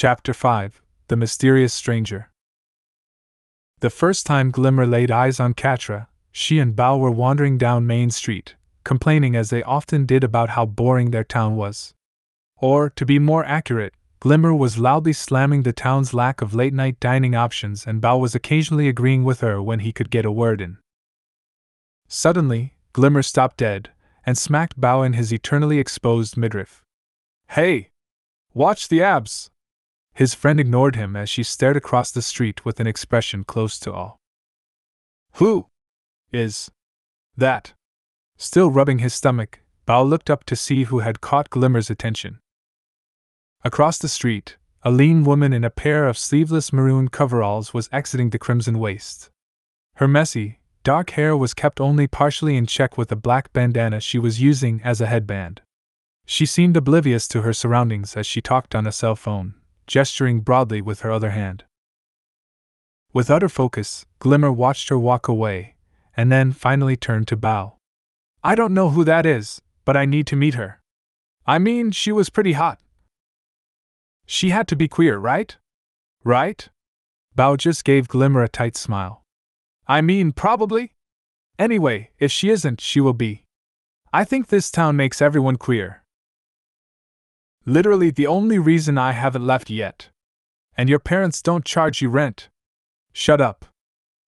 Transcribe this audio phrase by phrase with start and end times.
[0.00, 2.30] Chapter 5 The Mysterious Stranger.
[3.80, 8.10] The first time Glimmer laid eyes on Catra, she and Bow were wandering down Main
[8.10, 11.94] Street, complaining as they often did about how boring their town was.
[12.58, 17.00] Or, to be more accurate, Glimmer was loudly slamming the town's lack of late night
[17.00, 20.60] dining options, and Bow was occasionally agreeing with her when he could get a word
[20.60, 20.78] in.
[22.06, 23.90] Suddenly, Glimmer stopped dead
[24.24, 26.84] and smacked Bow in his eternally exposed midriff.
[27.48, 27.90] Hey!
[28.54, 29.50] Watch the abs!
[30.18, 33.92] His friend ignored him as she stared across the street with an expression close to
[33.92, 34.16] awe.
[35.34, 35.68] Who
[36.32, 36.72] is
[37.36, 37.74] that?
[38.36, 42.40] Still rubbing his stomach, Bow looked up to see who had caught Glimmer's attention.
[43.62, 48.30] Across the street, a lean woman in a pair of sleeveless maroon coveralls was exiting
[48.30, 49.30] the crimson waste.
[49.98, 54.18] Her messy, dark hair was kept only partially in check with a black bandana she
[54.18, 55.60] was using as a headband.
[56.26, 59.54] She seemed oblivious to her surroundings as she talked on a cell phone,
[59.88, 61.64] gesturing broadly with her other hand.
[63.12, 65.74] With utter focus, Glimmer watched her walk away,
[66.16, 67.78] and then finally turned to Bow.
[68.44, 70.80] I don't know who that is, but I need to meet her.
[71.46, 72.78] I mean, she was pretty hot.
[74.26, 75.56] She had to be queer, right?
[76.22, 76.68] Right?
[77.34, 79.24] Bow just gave Glimmer a tight smile.
[79.86, 80.92] I mean, probably.
[81.58, 83.44] Anyway, if she isn't, she will be.
[84.12, 86.04] I think this town makes everyone queer.
[87.68, 90.08] Literally the only reason I haven't left yet.
[90.74, 92.48] And your parents don't charge you rent.
[93.12, 93.66] Shut up.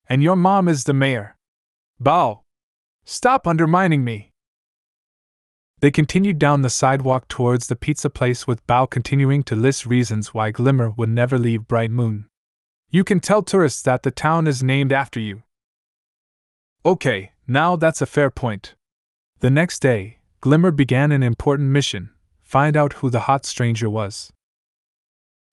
[0.06, 1.38] And your mom is the mayor.
[1.98, 2.42] Bow.
[3.06, 4.32] Stop undermining me.
[5.80, 10.34] They continued down the sidewalk towards the pizza place with Bow continuing to list reasons
[10.34, 12.26] why Glimmer would never leave Bright Moon.
[12.90, 15.44] You can tell tourists that the town is named after you.
[16.84, 18.74] Okay, now that's a fair point.
[19.38, 22.10] The next day, Glimmer began an important mission
[22.50, 24.32] find out who the hot stranger was.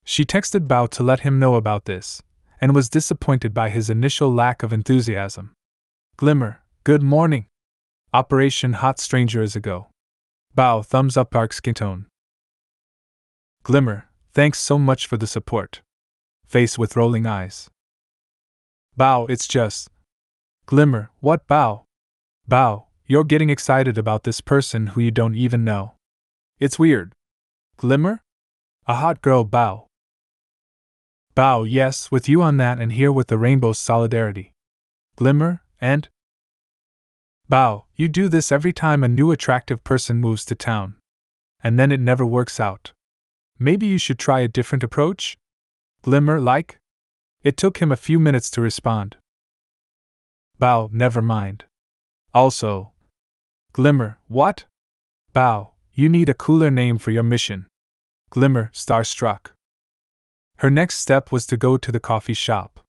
[0.04, 2.24] She texted Bow to let him know about this,
[2.60, 5.54] and was disappointed by his initial lack of enthusiasm.
[6.16, 7.46] Glimmer, good morning.
[8.16, 9.90] Operation Hot Stranger is a go.
[10.56, 12.08] Bow thumbs up skin tone.
[13.62, 15.82] Glimmer, thanks so much for the support.
[16.48, 17.70] Face with rolling eyes.
[18.96, 19.92] Bow, it's just.
[20.66, 21.86] Glimmer, what Bow?
[22.48, 25.97] Bow, you're getting excited about this person who you don't even know.
[26.60, 27.14] It's weird.
[27.78, 28.24] Glimmer?
[28.88, 29.88] A hot girl bow.
[31.36, 34.54] Bow, yes, with you on that and here with the rainbow's solidarity.
[35.18, 36.10] Glimmer, and
[37.50, 40.96] Bow, you do this every time a new attractive person moves to town.
[41.64, 42.92] And then it never works out.
[43.58, 45.38] Maybe you should try a different approach?
[46.02, 46.80] Glimmer like?
[47.44, 49.16] It took him a few minutes to respond.
[50.60, 51.66] Bow, never mind.
[52.34, 52.92] Also,
[53.74, 54.66] Glimmer, what?
[55.34, 57.66] Bow, you need a cooler name for your mission.
[58.30, 59.48] Glimmer, starstruck.
[60.58, 62.82] Her next step was to go to the coffee shop.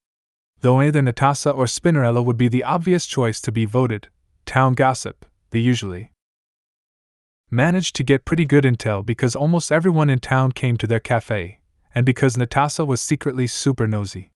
[0.60, 4.08] Though either Netossa or Spinnerella would be the obvious choice to be voted,
[4.44, 6.12] town gossip, they usually
[7.50, 11.60] managed to get pretty good intel because almost everyone in town came to their cafe,
[11.94, 14.32] and because Netossa was secretly super nosy.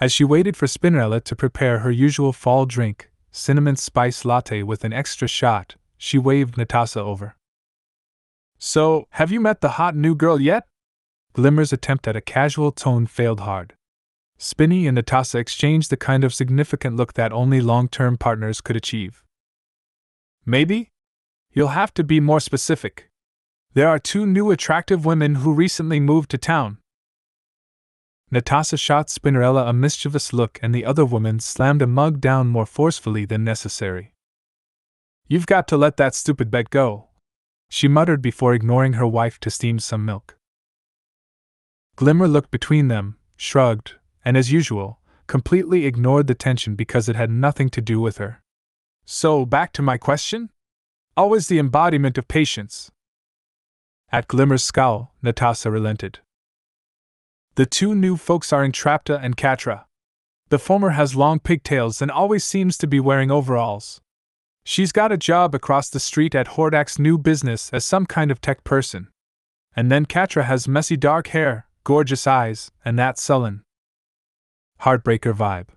[0.00, 4.84] As she waited for Spinnerella to prepare her usual fall drink, cinnamon spice latte with
[4.84, 7.36] an extra shot, she waved Netossa over.
[8.64, 10.68] So, have you met the hot new girl yet?
[11.32, 13.74] Glimmer's attempt at a casual tone failed hard.
[14.38, 18.76] Spinny and Netossa exchanged the kind of significant look that only long term partners could
[18.76, 19.24] achieve.
[20.46, 20.92] Maybe?
[21.50, 23.10] You'll have to be more specific.
[23.74, 26.78] There are two new attractive women who recently moved to town.
[28.32, 32.66] Netossa shot Spinnerella a mischievous look, and the other woman slammed a mug down more
[32.66, 34.14] forcefully than necessary.
[35.26, 37.08] You've got to let that stupid bet go,
[37.74, 40.36] she muttered before ignoring her wife to steam some milk.
[41.96, 47.30] Glimmer looked between them, shrugged, and as usual, completely ignored the tension because it had
[47.30, 48.42] nothing to do with her.
[49.06, 50.50] So, back to my question?
[51.16, 52.90] Always the embodiment of patience.
[54.10, 56.18] At Glimmer's scowl, Netossa relented.
[57.54, 59.84] The two new folks are Entrapta and Catra.
[60.50, 64.02] The former has long pigtails and always seems to be wearing overalls.
[64.64, 68.40] She's got a job across the street at Hordak's new business as some kind of
[68.40, 69.08] tech person.
[69.74, 73.62] And then Catra has messy dark hair, gorgeous eyes, and that sullen,
[74.82, 75.68] heartbreaker vibe.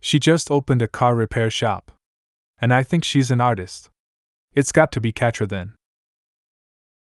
[0.00, 1.90] She just opened a car repair shop.
[2.60, 3.90] And I think she's an artist.
[4.54, 5.74] It's got to be Catra then.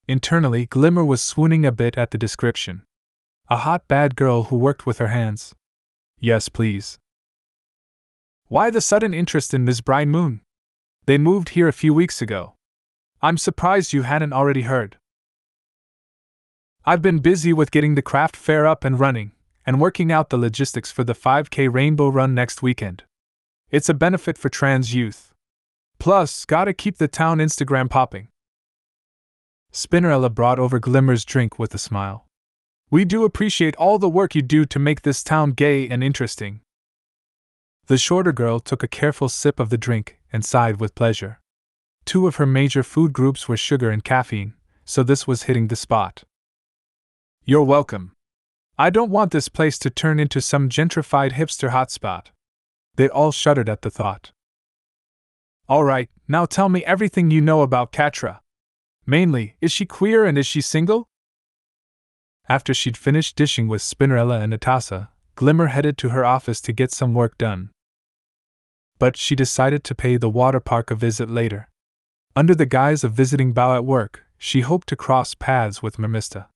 [0.07, 2.83] Internally, Glimmer was swooning a bit at the description.
[3.49, 5.55] A hot bad girl who worked with her hands.
[6.19, 6.99] Yes, please.
[8.49, 10.41] Why the sudden interest in Miss Bright Moon?
[11.11, 12.55] They moved here a few weeks ago.
[13.21, 14.97] I'm surprised you hadn't already heard.
[16.85, 19.33] I've been busy with getting the craft fair up and running,
[19.67, 23.03] and working out the logistics for the 5K Rainbow Run next weekend.
[23.73, 25.33] It's a benefit for trans youth.
[25.99, 28.29] Plus, gotta keep the town Instagram popping.
[29.73, 32.25] Spinnerella brought over Glimmer's drink with a smile.
[32.89, 36.61] We do appreciate all the work you do to make this town gay and interesting.
[37.87, 41.41] The shorter girl took a careful sip of the drink and sighed with pleasure.
[42.05, 44.55] Two of her major food groups were sugar and caffeine,
[44.85, 46.25] so this was hitting the spot.
[47.45, 48.13] You're welcome.
[48.79, 52.27] I don't want this place to turn into some gentrified hipster hotspot.
[52.97, 54.33] They all shuddered at the thought.
[55.69, 58.41] All right, now tell me everything you know about Catra.
[59.07, 61.09] Mainly, is she queer and is she single?
[62.49, 66.93] After she'd finished dishing with Spinnerella and Netossa, Glimmer headed to her office to get
[66.93, 67.71] some work done.
[69.01, 71.69] But she decided to pay the water park a visit later.
[72.37, 76.47] Under the guise of visiting Bow at work, she hoped to cross paths with Mermista.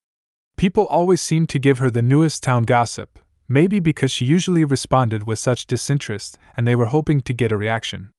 [0.56, 3.18] People always seemed to give her the newest town gossip,
[3.48, 7.56] maybe because she usually responded with such disinterest and they were hoping to get a
[7.56, 8.10] reaction.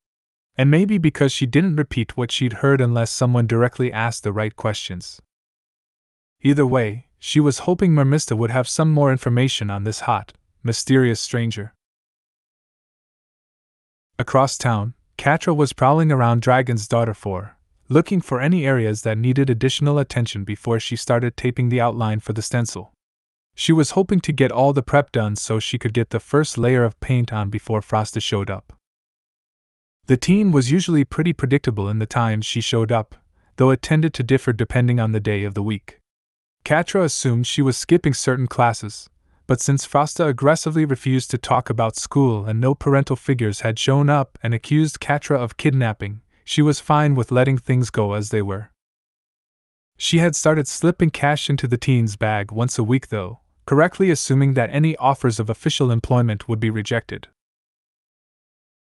[0.58, 4.54] And maybe because she didn't repeat what she'd heard unless someone directly asked the right
[4.54, 5.22] questions.
[6.42, 10.32] Either way, she was hoping Mermista would have some more information on this hot,
[10.62, 11.74] mysterious stranger.
[14.18, 17.54] Across town, Catra was prowling around Dragon's Daughter 4,
[17.90, 22.32] looking for any areas that needed additional attention before she started taping the outline for
[22.32, 22.94] the stencil.
[23.54, 26.56] She was hoping to get all the prep done so she could get the first
[26.56, 28.72] layer of paint on before Frosta showed up.
[30.06, 33.16] The teen was usually pretty predictable in the times she showed up,
[33.56, 36.00] though it tended to differ depending on the day of the week.
[36.64, 39.10] Catra assumed she was skipping certain classes,
[39.46, 44.10] but since Frosta aggressively refused to talk about school and no parental figures had shown
[44.10, 48.42] up and accused Catra of kidnapping, she was fine with letting things go as they
[48.42, 48.70] were.
[49.96, 54.54] She had started slipping cash into the teen's bag once a week, though, correctly assuming
[54.54, 57.28] that any offers of official employment would be rejected.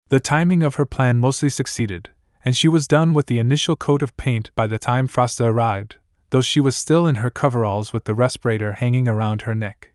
[0.09, 2.09] The timing of her plan mostly succeeded,
[2.45, 5.97] and she was done with the initial coat of paint by the time Frosta arrived,
[6.29, 9.92] though she was still in her coveralls with the respirator hanging around her neck.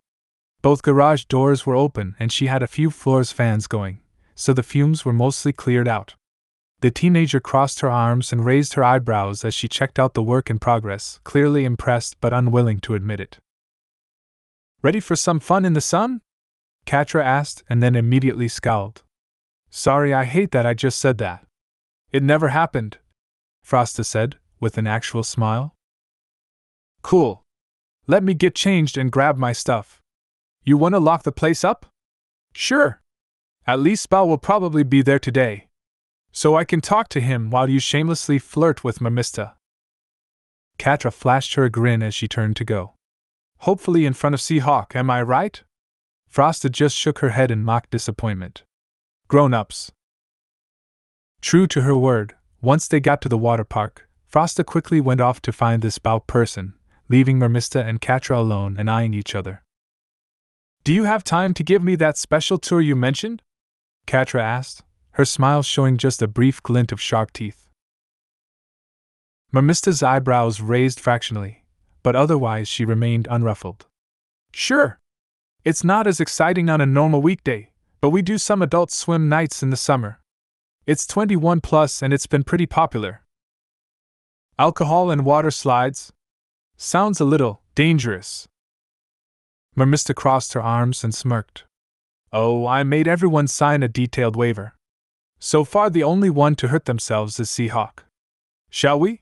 [0.61, 4.01] Both garage doors were open and she had a few floors fans going,
[4.35, 6.15] so the fumes were mostly cleared out.
[6.81, 10.49] The teenager crossed her arms and raised her eyebrows as she checked out the work
[10.49, 13.37] in progress, clearly impressed but unwilling to admit it.
[14.81, 16.21] Ready for some fun in the sun?
[16.85, 19.03] Catra asked and then immediately scowled.
[19.69, 21.45] Sorry, I hate that I just said that.
[22.11, 22.97] It never happened,
[23.65, 25.75] Frosta said, with an actual smile.
[27.01, 27.43] Cool.
[28.07, 29.98] Let me get changed and grab my stuff.
[30.63, 31.85] You want to lock the place up?
[32.53, 33.01] Sure.
[33.65, 35.67] At least Bow will probably be there today.
[36.31, 39.53] So I can talk to him while you shamelessly flirt with Mermista.
[40.77, 42.93] Catra flashed her a grin as she turned to go.
[43.59, 45.61] Hopefully in front of Seahawk, am I right?
[46.31, 48.63] Frosta just shook her head in mock disappointment.
[49.27, 49.91] Grown ups.
[51.41, 55.41] True to her word, once they got to the water park, Frosta quickly went off
[55.41, 56.73] to find this Bow person,
[57.09, 59.63] leaving Mermista and Catra alone and eyeing each other.
[60.83, 63.43] Do you have time to give me that special tour you mentioned?
[64.07, 67.67] Catra asked, her smile showing just a brief glint of sharp teeth.
[69.51, 71.65] Mermista's eyebrows raised fractionally,
[72.03, 73.87] but otherwise she remained unruffled.
[74.51, 74.99] Sure.
[75.65, 79.61] It's not as exciting on a normal weekday, but we do some adult swim nights
[79.61, 80.21] in the summer.
[80.87, 83.21] It's 21 plus and it's been pretty popular.
[84.57, 86.13] Alcohol and water slides?
[86.77, 88.47] Sounds a little dangerous.
[89.77, 91.65] Mermista crossed her arms and smirked.
[92.31, 94.73] Oh, I made everyone sign a detailed waiver.
[95.39, 98.03] So far, the only one to hurt themselves is Seahawk.
[98.69, 99.21] Shall we?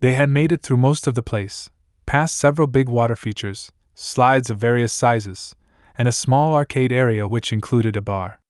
[0.00, 1.70] They had made it through most of the place,
[2.06, 5.54] past several big water features, slides of various sizes,
[5.96, 8.40] and a small arcade area which included a bar.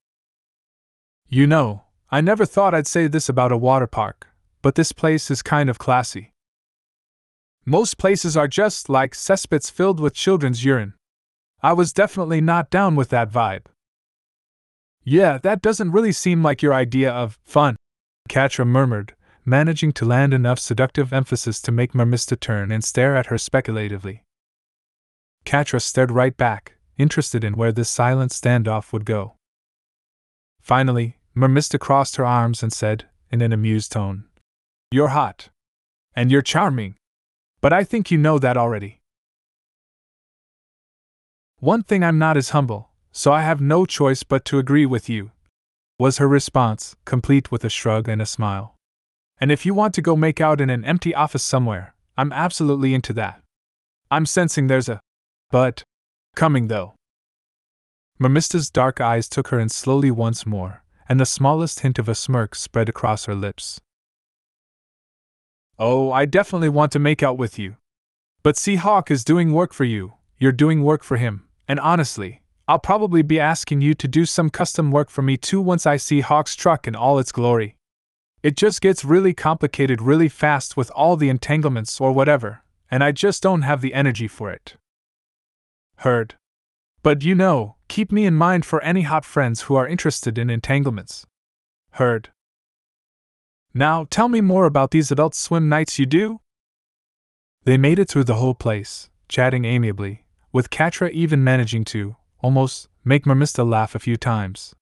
[1.28, 4.28] You know, I never thought I'd say this about a water park,
[4.62, 6.32] but this place is kind of classy.
[7.68, 10.94] Most places are just like cesspits filled with children's urine.
[11.62, 13.66] I was definitely not down with that vibe.
[15.02, 17.76] Yeah, that doesn't really seem like your idea of fun,
[18.28, 23.26] Catra murmured, managing to land enough seductive emphasis to make Mermista turn and stare at
[23.26, 24.22] her speculatively.
[25.44, 29.34] Catra stared right back, interested in where this silent standoff would go.
[30.60, 34.24] Finally, Mermista crossed her arms and said, in an amused tone,
[34.92, 35.48] you're hot.
[36.14, 36.94] And you're charming.
[37.60, 39.00] But I think you know that already.
[41.58, 45.08] One thing I'm not is humble, so I have no choice but to agree with
[45.08, 45.30] you,
[45.98, 48.76] was her response, complete with a shrug and a smile.
[49.40, 52.94] And if you want to go make out in an empty office somewhere, I'm absolutely
[52.94, 53.42] into that.
[54.10, 55.00] I'm sensing there's a.
[55.50, 55.82] But.
[56.34, 56.94] coming though.
[58.18, 62.14] Mermista's dark eyes took her in slowly once more, and the smallest hint of a
[62.14, 63.80] smirk spread across her lips.
[65.78, 67.76] Oh, I definitely want to make out with you.
[68.42, 72.78] But Seahawk is doing work for you, you're doing work for him, and honestly, I'll
[72.78, 76.20] probably be asking you to do some custom work for me too once I see
[76.20, 77.76] Hawk's truck in all its glory.
[78.42, 83.12] It just gets really complicated really fast with all the entanglements or whatever, and I
[83.12, 84.76] just don't have the energy for it.
[85.96, 86.36] Heard.
[87.02, 90.50] But you know, keep me in mind for any hot friends who are interested in
[90.50, 91.26] entanglements.
[91.92, 92.30] Heard.
[93.78, 96.40] Now tell me more about these adult swim nights you do?
[97.64, 102.88] They made it through the whole place, chatting amiably, with Catra even managing to, almost,
[103.04, 104.74] make Mermista laugh a few times.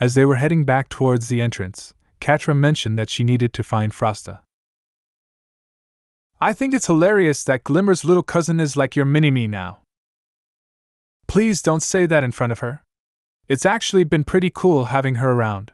[0.00, 3.92] As they were heading back towards the entrance, Catra mentioned that she needed to find
[3.92, 4.40] Frosta.
[6.40, 9.78] I think it's hilarious that Glimmer's little cousin is like your mini me now.
[11.28, 12.82] Please don't say that in front of her.
[13.46, 15.70] It's actually been pretty cool having her around.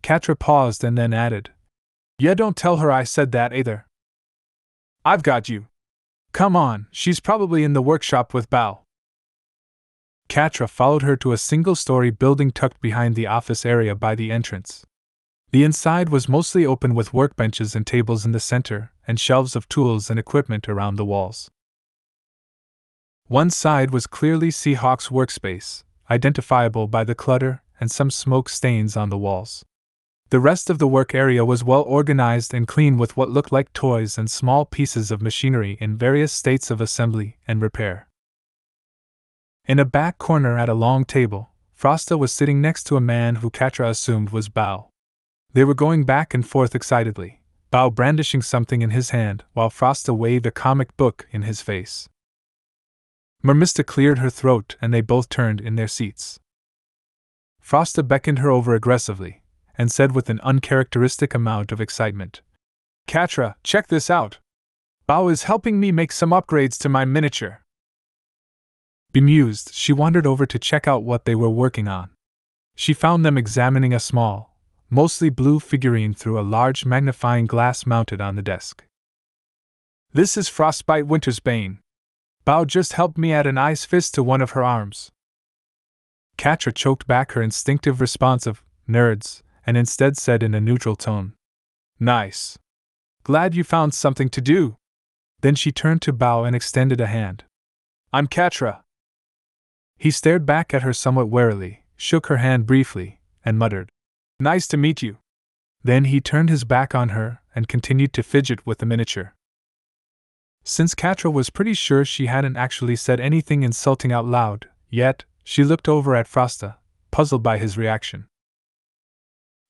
[0.00, 1.50] Katra paused and then added,
[2.18, 3.86] Yeah, don't tell her I said that either.
[5.04, 5.66] I've got you.
[6.32, 8.80] Come on, she's probably in the workshop with Bow.
[10.28, 14.30] Catra followed her to a single story building tucked behind the office area by the
[14.30, 14.84] entrance.
[15.50, 19.68] The inside was mostly open with workbenches and tables in the center, and shelves of
[19.68, 21.50] tools and equipment around the walls.
[23.28, 29.08] One side was clearly Seahawk's workspace, identifiable by the clutter and some smoke stains on
[29.08, 29.64] the walls.
[30.30, 33.72] The rest of the work area was well organized and clean with what looked like
[33.72, 38.08] toys and small pieces of machinery in various states of assembly and repair.
[39.66, 43.36] In a back corner at a long table, Frosta was sitting next to a man
[43.36, 44.90] who Catra assumed was Bow.
[45.54, 50.14] They were going back and forth excitedly, Bow brandishing something in his hand while Frosta
[50.14, 52.06] waved a comic book in his face.
[53.42, 56.38] Mermista cleared her throat and they both turned in their seats.
[57.62, 59.40] Frosta beckoned her over aggressively
[59.78, 62.42] and said with an uncharacteristic amount of excitement
[63.08, 64.38] Catra, check this out.
[65.06, 67.62] Bow is helping me make some upgrades to my miniature.
[69.12, 72.10] Bemused, she wandered over to check out what they were working on.
[72.76, 74.54] She found them examining a small,
[74.90, 78.84] mostly blue figurine through a large magnifying glass mounted on the desk.
[80.12, 81.78] This is Frostbite Winter's Bane.
[82.44, 85.10] Bow just helped me add an ice fist to one of her arms.
[86.36, 91.34] Catra choked back her instinctive response of, nerds, and instead said in a neutral tone,
[92.00, 92.58] Nice.
[93.22, 94.78] Glad you found something to do.
[95.42, 97.44] Then she turned to Bow and extended a hand.
[98.10, 98.80] I'm Catra.
[99.98, 103.92] He stared back at her somewhat warily, shook her hand briefly, and muttered,
[104.40, 105.18] Nice to meet you.
[105.84, 109.34] Then he turned his back on her and continued to fidget with the miniature.
[110.64, 115.62] Since Catra was pretty sure she hadn't actually said anything insulting out loud, yet, she
[115.62, 116.76] looked over at Frosta,
[117.10, 118.28] puzzled by his reaction.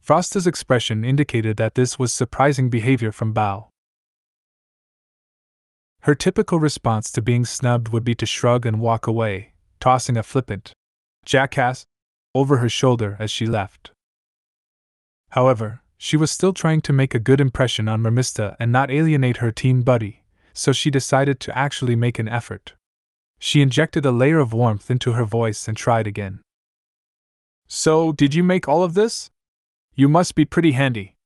[0.08, 3.68] Frosta's expression indicated that this was surprising behavior from Bow.
[6.00, 10.22] Her typical response to being snubbed would be to shrug and walk away, tossing a
[10.22, 10.72] flippant
[11.26, 11.84] jackass
[12.34, 13.90] over her shoulder as she left.
[15.32, 19.38] However, she was still trying to make a good impression on Mermista and not alienate
[19.38, 20.22] her teen buddy,
[20.54, 22.72] so she decided to actually make an effort.
[23.38, 26.40] She injected a layer of warmth into her voice and tried again.
[27.66, 29.30] So, did you make all of this?
[29.98, 31.16] You must be pretty handy.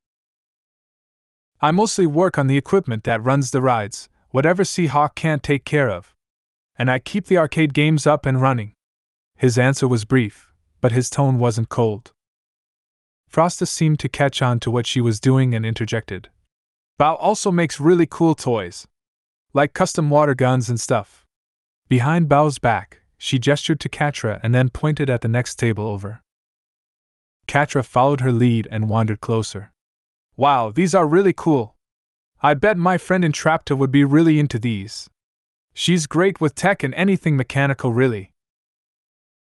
[1.60, 5.90] I mostly work on the equipment that runs the rides, whatever Seahawk can't take care
[5.90, 6.14] of.
[6.78, 8.72] And I keep the arcade games up and running.
[9.36, 10.50] His answer was brief,
[10.80, 12.12] but his tone wasn't cold.
[13.30, 16.30] Frosta seemed to catch on to what she was doing and interjected.
[16.96, 18.86] Bow also makes really cool toys.
[19.52, 21.26] Like custom water guns and stuff.
[21.90, 26.22] Behind Bow's back, she gestured to Catra and then pointed at the next table over.
[27.46, 29.72] Catra followed her lead and wandered closer.
[30.36, 31.76] Wow, these are really cool.
[32.42, 35.08] I bet my friend Entrapta would be really into these.
[35.74, 38.32] She's great with tech and anything mechanical, really.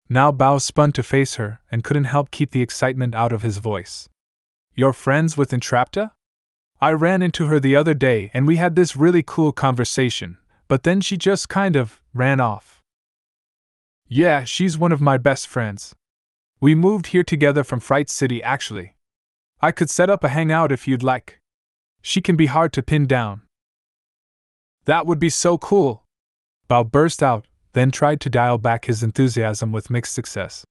[0.09, 3.59] Now Bow spun to face her and couldn't help keep the excitement out of his
[3.59, 4.09] voice.
[4.75, 6.11] You're friends with Entrapta?
[6.81, 10.37] I ran into her the other day and we had this really cool conversation,
[10.69, 12.83] but then she just kind of ran off.
[14.07, 15.95] Yeah, she's one of my best friends.
[16.65, 18.97] We moved here together from Fright City, actually.
[19.61, 21.39] I could set up a hangout if you'd like.
[22.01, 23.43] She can be hard to pin down.
[24.87, 26.07] That would be so cool!
[26.67, 30.65] Bow burst out, then tried to dial back his enthusiasm with mixed success.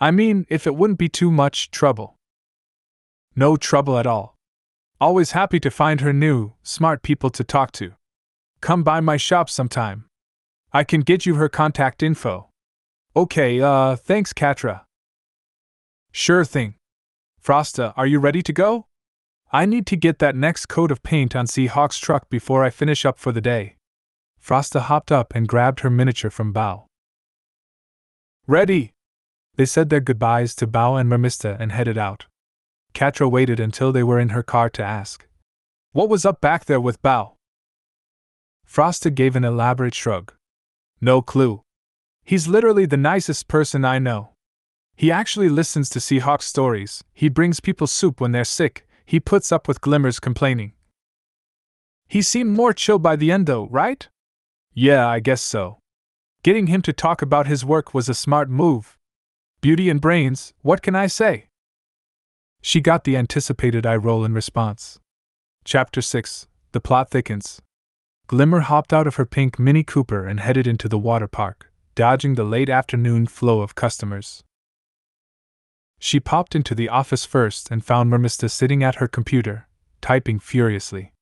[0.00, 2.16] I mean, if it wouldn't be too much trouble.
[3.36, 4.36] No trouble at all.
[5.00, 7.92] Always happy to find her new, smart people to talk to.
[8.60, 10.06] Come by my shop sometime.
[10.72, 12.48] I can get you her contact info.
[13.14, 14.85] Okay, uh, thanks, Catra.
[16.18, 16.76] Sure thing.
[17.44, 18.86] Frosta, are you ready to go?
[19.52, 23.04] I need to get that next coat of paint on Seahawk's truck before I finish
[23.04, 23.76] up for the day.
[24.42, 26.86] Frosta hopped up and grabbed her miniature from Bow.
[28.46, 28.94] Ready!
[29.56, 32.24] They said their goodbyes to Bow and Mermista and headed out.
[32.94, 35.28] Catra waited until they were in her car to ask,
[35.92, 37.36] What was up back there with Bow?
[38.66, 40.32] Frosta gave an elaborate shrug.
[40.98, 41.60] No clue.
[42.24, 44.35] He's literally the nicest person I know.
[44.96, 49.52] He actually listens to Seahawks stories, he brings people soup when they're sick, he puts
[49.52, 50.72] up with Glimmer's complaining.
[52.08, 54.08] He seemed more chill by the end, though, right?
[54.72, 55.78] Yeah, I guess so.
[56.42, 58.96] Getting him to talk about his work was a smart move.
[59.60, 61.48] Beauty and brains, what can I say?
[62.62, 64.98] She got the anticipated eye roll in response.
[65.64, 67.60] Chapter 6 The plot thickens.
[68.28, 72.34] Glimmer hopped out of her pink Mini Cooper and headed into the water park, dodging
[72.34, 74.42] the late afternoon flow of customers.
[75.98, 79.66] She popped into the office first and found Mermista sitting at her computer,
[80.00, 81.12] typing furiously.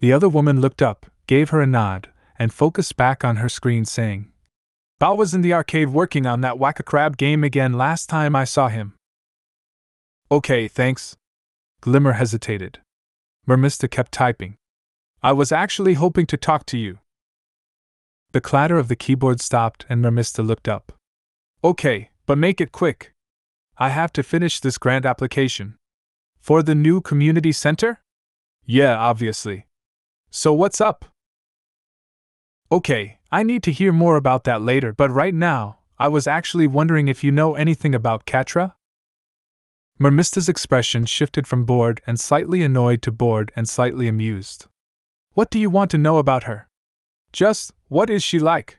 [0.00, 3.84] The other woman looked up, gave her a nod, and focused back on her screen,
[3.84, 4.30] saying,
[4.98, 8.36] Bow was in the arcade working on that whack a crab game again last time
[8.36, 8.94] I saw him.
[10.30, 11.16] Okay, thanks.
[11.80, 12.80] Glimmer hesitated.
[13.48, 14.56] Mermista kept typing.
[15.22, 16.98] I was actually hoping to talk to you.
[18.32, 20.92] The clatter of the keyboard stopped and Mermista looked up.
[21.64, 23.12] Okay, but make it quick.
[23.82, 25.78] I have to finish this grant application.
[26.38, 28.02] For the new community center?
[28.66, 29.68] Yeah, obviously.
[30.30, 31.06] So what's up?
[32.70, 36.66] Okay, I need to hear more about that later, but right now, I was actually
[36.66, 38.74] wondering if you know anything about Catra?
[39.98, 44.66] Mermista's expression shifted from bored and slightly annoyed to bored and slightly amused.
[45.32, 46.68] What do you want to know about her?
[47.32, 48.78] Just, what is she like?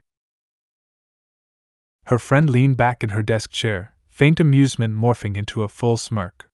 [2.06, 6.48] Her friend leaned back in her desk chair, faint amusement morphing into a full smirk.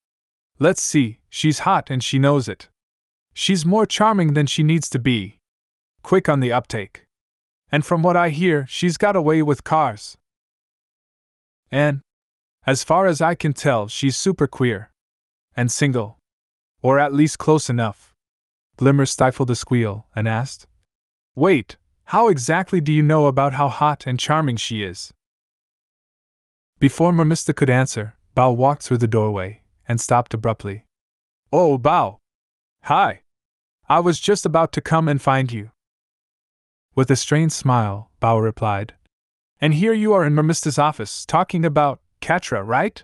[0.57, 2.69] Let's see, she's hot and she knows it.
[3.33, 5.39] She's more charming than she needs to be.
[6.01, 7.03] Quick on the uptake.
[7.69, 10.17] And from what I hear, she's got away with cars.
[11.69, 11.99] And,
[12.65, 14.89] as far as I can tell, she's super queer.
[15.53, 16.19] And single.
[16.81, 18.13] Or at least close enough.
[18.77, 20.67] Glimmer stifled a squeal and asked,
[21.35, 21.75] Wait,
[22.05, 25.11] how exactly do you know about how hot and charming she is?
[26.79, 30.85] Before Mermista could answer, Bow walked through the doorway and stopped abruptly.
[31.51, 32.19] Oh, Bow!
[32.83, 33.21] Hi!
[33.89, 35.71] I was just about to come and find you.
[36.93, 38.93] With a strained smile, Bow replied.
[39.59, 43.03] And here you are in Mermista's office, talking about Catra, right?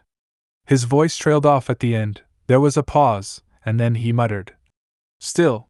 [0.67, 2.21] His voice trailed off at the end.
[2.45, 4.55] There was a pause, and then he muttered.
[5.19, 5.69] Still.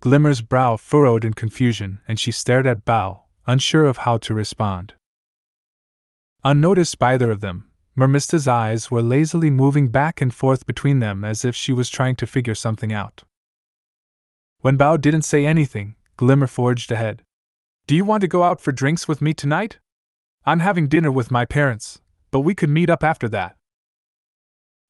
[0.00, 4.92] Glimmer's brow furrowed in confusion, and she stared at Bow, unsure of how to respond.
[6.44, 11.24] Unnoticed by either of them, Mermista's eyes were lazily moving back and forth between them
[11.24, 13.22] as if she was trying to figure something out.
[14.60, 17.22] When Bow didn't say anything, Glimmer forged ahead.
[17.86, 19.78] Do you want to go out for drinks with me tonight?
[20.44, 22.00] I'm having dinner with my parents,
[22.30, 23.56] but we could meet up after that.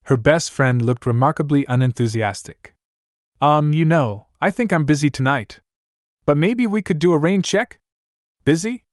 [0.05, 2.75] Her best friend looked remarkably unenthusiastic.
[3.41, 5.61] Um, you know, I think I'm busy tonight.
[6.25, 7.79] But maybe we could do a rain check?
[8.45, 8.85] Busy?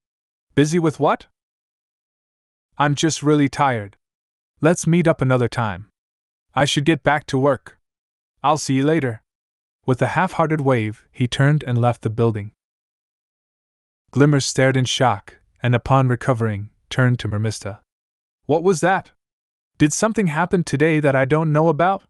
[0.56, 1.28] Busy with what?
[2.82, 3.98] I'm just really tired.
[4.62, 5.90] Let's meet up another time.
[6.56, 7.78] I should get back to work.
[8.42, 9.22] I'll see you later.
[9.86, 12.54] With a half hearted wave, he turned and left the building.
[14.12, 17.80] Glimmer stared in shock, and upon recovering, turned to Mermista.
[18.46, 19.12] What was that?
[19.78, 22.04] Did something happen today that I don't know about?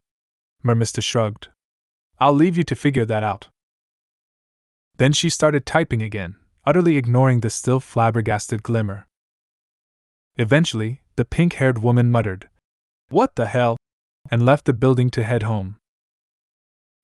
[0.63, 1.47] Mermista shrugged.
[2.19, 3.47] I'll leave you to figure that out.
[4.97, 9.07] Then she started typing again, utterly ignoring the still flabbergasted Glimmer.
[10.39, 12.47] Eventually, the pink haired woman muttered,
[13.09, 13.75] What the hell?
[14.31, 15.75] and left the building to head home.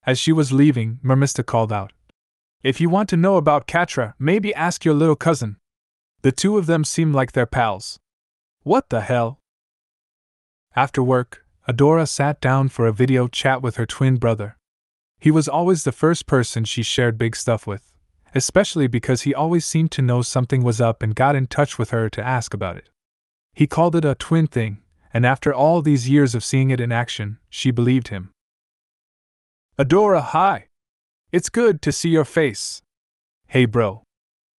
[0.06, 1.92] As she was leaving, Mermista called out,
[2.64, 5.58] If you want to know about Catra, maybe ask your little cousin.
[6.22, 8.00] The two of them seem like they're pals.
[8.64, 9.42] What the hell?
[10.74, 14.56] After work, Adora sat down for a video chat with her twin brother.
[15.20, 17.92] He was always the first person she shared big stuff with,
[18.34, 21.90] especially because he always seemed to know something was up and got in touch with
[21.90, 22.90] her to ask about it.
[23.56, 24.82] He called it a twin thing,
[25.14, 28.32] and after all these years of seeing it in action, she believed him.
[29.80, 30.68] Adora, hi.
[31.32, 32.82] It's good to see your face.
[33.48, 34.04] Hey, bro.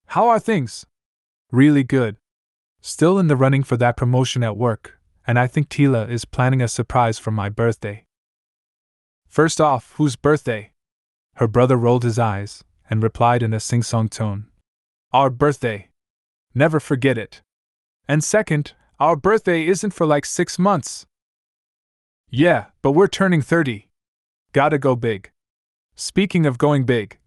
[0.06, 0.86] How are things?
[1.52, 2.16] Really good.
[2.80, 6.62] Still in the running for that promotion at work, and I think Teela is planning
[6.62, 8.06] a surprise for my birthday.
[9.28, 10.72] First off, whose birthday?
[11.34, 14.46] Her brother rolled his eyes, and replied in a sing song tone
[15.12, 15.88] Our birthday.
[16.54, 17.42] Never forget it.
[18.08, 21.06] And second, our birthday isn't for like six months.
[22.30, 23.88] Yeah, but we're turning 30.
[24.52, 25.30] Gotta go big.
[25.94, 27.18] Speaking of going big,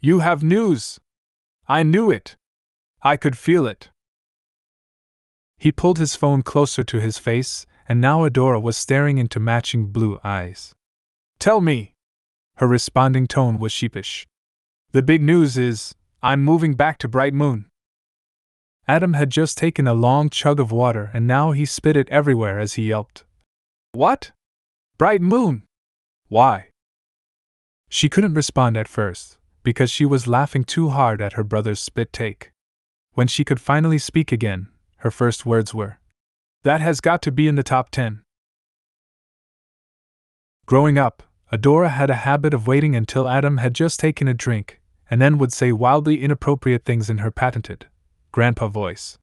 [0.00, 0.98] you have news.
[1.68, 2.36] I knew it.
[3.02, 3.90] I could feel it.
[5.58, 9.86] He pulled his phone closer to his face, and now Adora was staring into matching
[9.86, 10.74] blue eyes.
[11.38, 11.94] Tell me.
[12.56, 14.26] Her responding tone was sheepish.
[14.92, 17.66] The big news is, I'm moving back to Bright Moon.
[18.88, 22.60] Adam had just taken a long chug of water and now he spit it everywhere
[22.60, 23.24] as he yelped.
[23.92, 24.30] What?
[24.96, 25.64] Bright Moon?
[26.28, 26.68] Why?
[27.88, 32.12] She couldn't respond at first, because she was laughing too hard at her brother's spit
[32.12, 32.52] take.
[33.14, 34.68] When she could finally speak again,
[34.98, 35.98] her first words were,
[36.62, 38.22] That has got to be in the top 10.
[40.66, 41.22] Growing up,
[41.52, 45.38] Adora had a habit of waiting until Adam had just taken a drink, and then
[45.38, 47.86] would say wildly inappropriate things in her patented,
[48.32, 49.18] grandpa voice.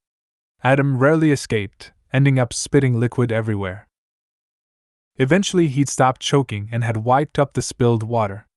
[0.63, 3.88] Adam rarely escaped, ending up spitting liquid everywhere.
[5.18, 8.48] Eventually, he'd stopped choking and had wiped up the spilled water.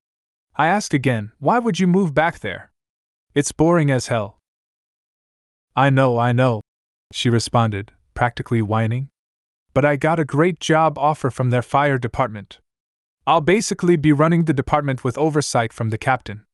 [0.57, 2.71] I asked again, Why would you move back there?
[3.35, 4.39] It's boring as hell.
[5.75, 6.63] I know, I know,
[7.13, 9.11] she responded, practically whining.
[9.75, 12.61] But I got a great job offer from their fire department.
[13.27, 16.47] I'll basically be running the department with oversight from the captain.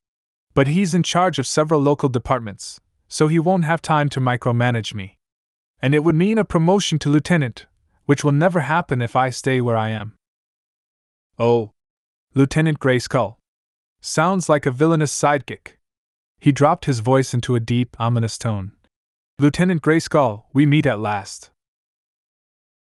[0.54, 2.80] But he's in charge of several local departments,
[3.12, 5.18] so he won't have time to micromanage me.
[5.82, 7.66] And it would mean a promotion to lieutenant,
[8.06, 10.14] which will never happen if I stay where I am.
[11.38, 11.72] Oh,
[12.34, 13.36] Lieutenant Greyskull.
[14.00, 15.76] Sounds like a villainous sidekick.
[16.40, 18.72] He dropped his voice into a deep, ominous tone.
[19.38, 21.50] Lieutenant Greyskull, we meet at last.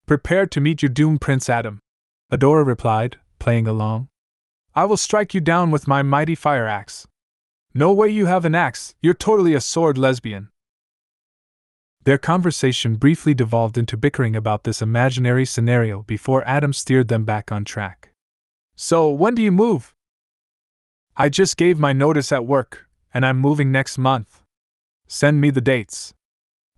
[0.05, 1.79] Prepare to meet your doom, Prince Adam.
[2.29, 4.09] Adora replied, playing along.
[4.75, 7.07] I will strike you down with my mighty fire axe.
[7.79, 10.49] No way you have an axe, you're totally a sword lesbian.
[12.03, 17.53] Their conversation briefly devolved into bickering about this imaginary scenario before Adam steered them back
[17.53, 18.11] on track.
[18.75, 19.95] So, when do you move?
[21.15, 24.41] I just gave my notice at work, and I'm moving next month.
[25.07, 26.13] Send me the dates.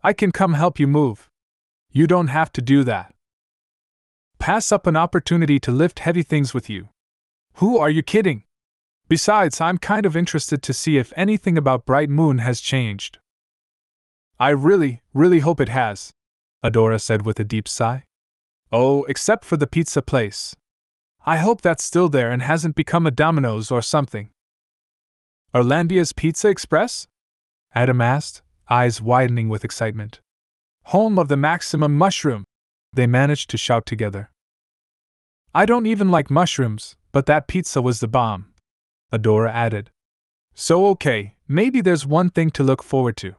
[0.03, 1.31] I can come help you move.
[1.89, 3.15] You don't have to do that.
[4.37, 6.89] Pass up an opportunity to lift heavy things with you.
[7.53, 8.43] Who are you kidding?
[9.11, 13.19] Besides, I'm kind of interested to see if anything about Bright Moon has changed.
[14.39, 16.13] I really, really hope it has,
[16.63, 18.05] Adora said with a deep sigh.
[18.71, 20.55] Oh, except for the pizza place.
[21.25, 24.29] I hope that's still there and hasn't become a Domino's or something.
[25.53, 27.09] Orlandia's Pizza Express?
[27.75, 30.21] Adam asked, eyes widening with excitement.
[30.83, 32.45] Home of the maximum mushroom!
[32.93, 34.31] They managed to shout together.
[35.53, 38.50] I don't even like mushrooms, but that pizza was the bomb,
[39.11, 39.91] Adora added.
[40.53, 43.35] So, okay, maybe there's one thing to look forward to.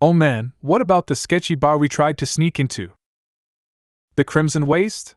[0.00, 2.92] Oh man, what about the sketchy bar we tried to sneak into?
[4.16, 5.16] The Crimson Waste?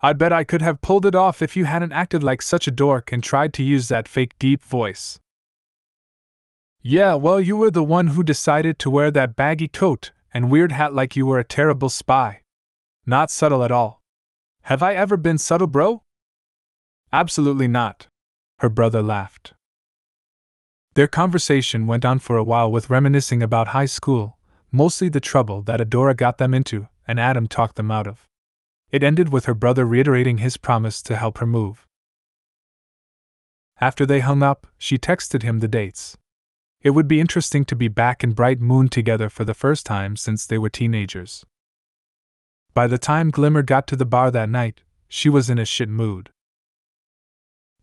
[0.00, 2.70] I'd bet I could have pulled it off if you hadn't acted like such a
[2.70, 5.18] dork and tried to use that fake deep voice.
[6.82, 10.72] Yeah, well, you were the one who decided to wear that baggy coat and weird
[10.72, 12.42] hat like you were a terrible spy.
[13.06, 14.02] Not subtle at all.
[14.62, 16.02] Have I ever been subtle, bro?
[17.12, 18.08] Absolutely not.
[18.58, 19.54] Her brother laughed.
[20.94, 24.38] Their conversation went on for a while with reminiscing about high school,
[24.72, 28.26] mostly the trouble that Adora got them into and Adam talked them out of.
[28.90, 31.86] It ended with her brother reiterating his promise to help her move.
[33.78, 36.16] After they hung up, she texted him the dates.
[36.80, 40.16] It would be interesting to be back in Bright Moon together for the first time
[40.16, 41.44] since they were teenagers.
[42.72, 45.88] By the time Glimmer got to the bar that night, she was in a shit
[45.88, 46.30] mood.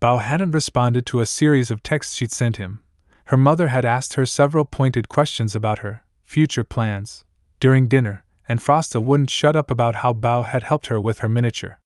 [0.03, 2.81] Bow hadn't responded to a series of texts she'd sent him.
[3.27, 7.23] Her mother had asked her several pointed questions about her future plans
[7.61, 11.29] during dinner, and Frosta wouldn't shut up about how Bow had helped her with her
[11.29, 11.79] miniature.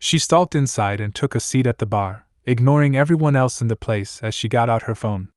[0.00, 3.74] She stalked inside and took a seat at the bar, ignoring everyone else in the
[3.74, 5.30] place as she got out her phone.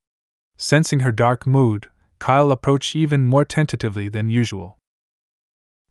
[0.57, 1.87] Sensing her dark mood,
[2.19, 4.77] Kyle approached even more tentatively than usual.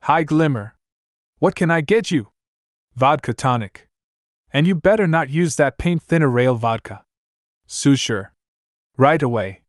[0.02, 0.74] Hi, Glimmer.
[1.38, 2.28] What can I get you?
[2.94, 3.88] Vodka tonic.
[4.54, 7.04] And you better not use that paint thinner rail vodka.
[7.66, 8.32] Sue sure.
[8.96, 9.62] Right away.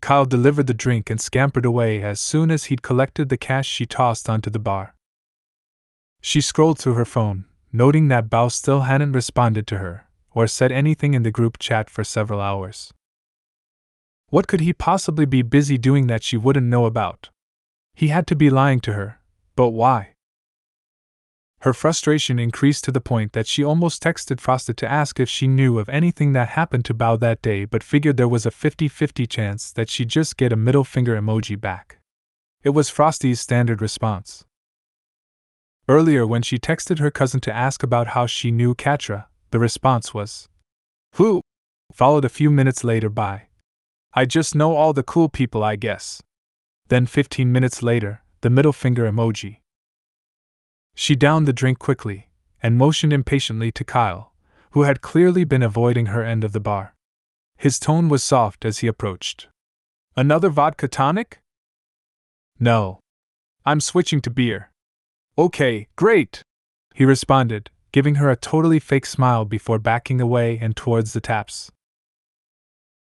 [0.00, 3.84] Kyle delivered the drink and scampered away as soon as he'd collected the cash she
[3.84, 4.94] tossed onto the bar.
[6.22, 10.72] She scrolled through her phone, noting that Bow still hadn't responded to her, or said
[10.72, 12.94] anything in the group chat for several hours.
[14.30, 17.28] What could he possibly be busy doing that she wouldn't know about?
[17.92, 19.20] He had to be lying to her,
[19.54, 20.09] but why?
[21.62, 25.46] Her frustration increased to the point that she almost texted Frosta to ask if she
[25.46, 28.88] knew of anything that happened to Bow that day, but figured there was a 50
[28.88, 31.98] 50 chance that she'd just get a middle finger emoji back.
[32.62, 34.44] It was Frosta's standard response.
[35.86, 40.14] Earlier, when she texted her cousin to ask about how she knew Catra, the response
[40.14, 40.48] was,
[41.16, 41.42] Who?
[41.92, 43.48] followed a few minutes later by,
[44.14, 46.22] I just know all the cool people, I guess.
[46.88, 49.59] Then, 15 minutes later, the middle finger emoji.
[51.00, 52.28] She downed the drink quickly
[52.62, 54.34] and motioned impatiently to Kyle,
[54.72, 56.94] who had clearly been avoiding her end of the bar.
[57.56, 59.48] His tone was soft as he approached.
[60.14, 61.40] Another vodka tonic?
[62.58, 63.00] No.
[63.64, 64.72] I'm switching to beer.
[65.38, 66.42] Okay, great,
[66.94, 71.72] he responded, giving her a totally fake smile before backing away and towards the taps.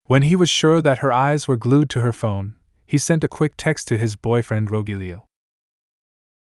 [0.03, 2.55] When he was sure that her eyes were glued to her phone,
[2.85, 5.21] he sent a quick text to his boyfriend Rogelio.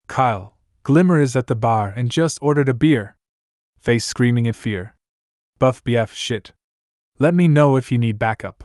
[0.06, 3.16] Kyle, Glimmer is at the bar and just ordered a beer.
[3.80, 4.96] Face screaming in fear.
[5.60, 6.54] Buff BF shit.
[7.20, 8.64] Let me know if you need backup.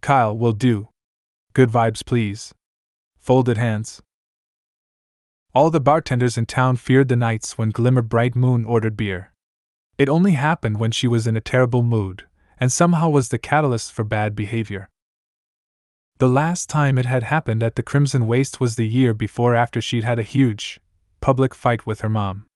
[0.00, 0.90] Kyle will do.
[1.52, 2.54] Good vibes, please.
[3.18, 4.00] Folded hands.
[5.52, 9.32] All the bartenders in town feared the nights when Glimmer Bright Moon ordered beer.
[9.98, 12.26] It only happened when she was in a terrible mood,
[12.58, 14.88] and somehow was the catalyst for bad behavior.
[16.18, 19.80] The last time it had happened at the Crimson Waste was the year before after
[19.80, 20.78] she'd had a huge,
[21.20, 22.46] public fight with her mom.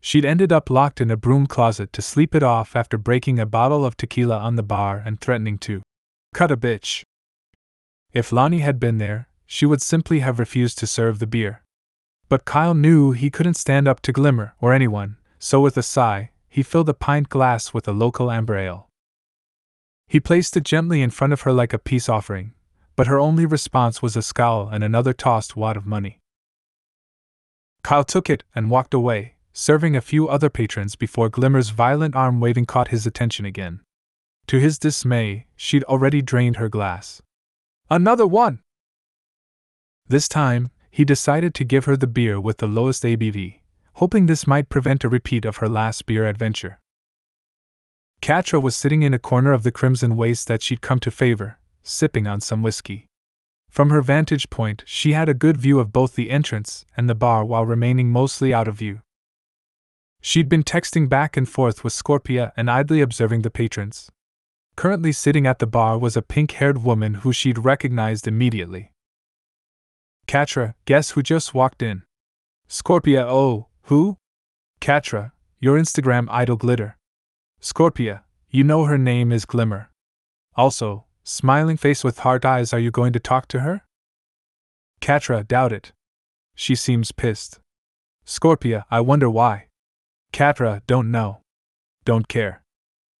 [0.00, 3.46] She'd ended up locked in a broom closet to sleep it off after breaking a
[3.46, 5.82] bottle of tequila on the bar and threatening to
[6.34, 7.04] cut a bitch.
[8.12, 11.62] If Lonnie had been there, she would simply have refused to serve the beer.
[12.28, 16.30] But Kyle knew he couldn't stand up to Glimmer or anyone, so with a sigh,
[16.48, 18.88] he filled a pint glass with a local amber ale.
[20.08, 22.54] He placed it gently in front of her like a peace offering,
[22.96, 26.18] but her only response was a scowl and another tossed wad of money.
[27.82, 32.40] Kyle took it and walked away, serving a few other patrons before Glimmer's violent arm
[32.40, 33.80] waving caught his attention again.
[34.46, 37.22] To his dismay, she'd already drained her glass.
[37.90, 38.62] Another one!
[40.08, 43.60] This time, he decided to give her the beer with the lowest ABV,
[43.94, 46.78] hoping this might prevent a repeat of her last beer adventure.
[48.20, 51.58] Catra was sitting in a corner of the crimson waste that she'd come to favor,
[51.82, 53.08] sipping on some whiskey.
[53.72, 57.14] From her vantage point, she had a good view of both the entrance and the
[57.14, 59.00] bar while remaining mostly out of view.
[60.20, 64.10] She'd been texting back and forth with Scorpia and idly observing the patrons.
[64.76, 68.92] Currently sitting at the bar was a pink haired woman who she'd recognized immediately.
[70.26, 72.02] Catra, guess who just walked in?
[72.68, 74.18] Scorpia, oh, who?
[74.82, 76.98] Catra, your Instagram idol Glitter.
[77.62, 79.88] Scorpia, you know her name is Glimmer.
[80.56, 83.82] Also, Smiling face with hard eyes, are you going to talk to her?
[85.00, 85.92] Catra, doubt it.
[86.54, 87.60] She seems pissed.
[88.26, 89.68] Scorpia, I wonder why.
[90.32, 91.42] Catra, don't know.
[92.04, 92.62] Don't care.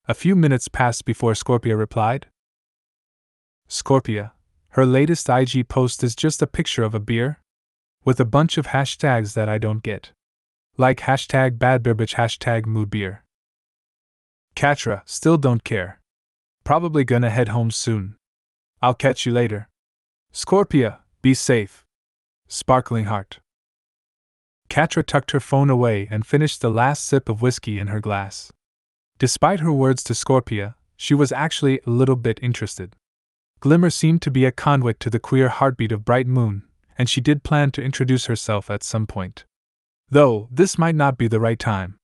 [0.08, 2.26] A few minutes passed before Scorpia replied.
[3.68, 4.32] Scorpia,
[4.70, 7.40] her latest IG post is just a picture of a beer?
[8.04, 10.10] With a bunch of hashtags that I don't get.
[10.76, 13.20] Like hashtag badbeerbitch hashtag moodbeer.
[14.56, 16.00] Catra, still don't care.
[16.64, 18.16] Probably gonna head home soon.
[18.80, 19.68] I'll catch you later.
[20.32, 21.84] Scorpia, be safe.
[22.48, 23.40] Sparkling Heart.
[24.68, 28.52] Catra tucked her phone away and finished the last sip of whiskey in her glass.
[29.18, 32.96] Despite her words to Scorpia, she was actually a little bit interested.
[33.60, 36.62] Glimmer seemed to be a conduit to the queer heartbeat of Bright Moon,
[36.96, 39.44] and she did plan to introduce herself at some point.
[40.10, 41.98] Though, this might not be the right time.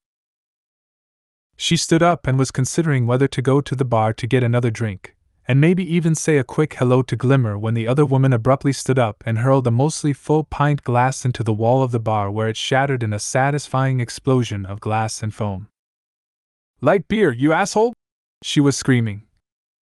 [1.60, 4.70] She stood up and was considering whether to go to the bar to get another
[4.70, 5.16] drink,
[5.48, 8.98] and maybe even say a quick hello to Glimmer when the other woman abruptly stood
[8.98, 12.46] up and hurled a mostly full pint glass into the wall of the bar where
[12.46, 15.66] it shattered in a satisfying explosion of glass and foam.
[16.80, 17.92] Light beer, you asshole!
[18.40, 19.22] She was screaming.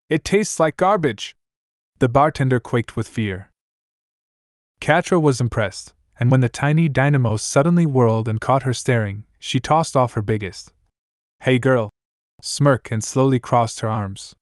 [0.09, 1.35] It tastes like garbage!
[1.99, 3.51] The bartender quaked with fear.
[4.81, 9.59] Catra was impressed, and when the tiny dynamo suddenly whirled and caught her staring, she
[9.59, 10.73] tossed off her biggest,
[11.41, 11.89] Hey girl!
[12.41, 14.35] Smirk and slowly crossed her arms.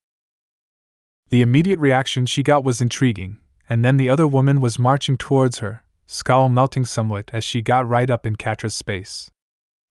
[1.29, 3.37] The immediate reaction she got was intriguing,
[3.69, 7.87] and then the other woman was marching towards her, scowl melting somewhat as she got
[7.87, 9.29] right up in Catra's space.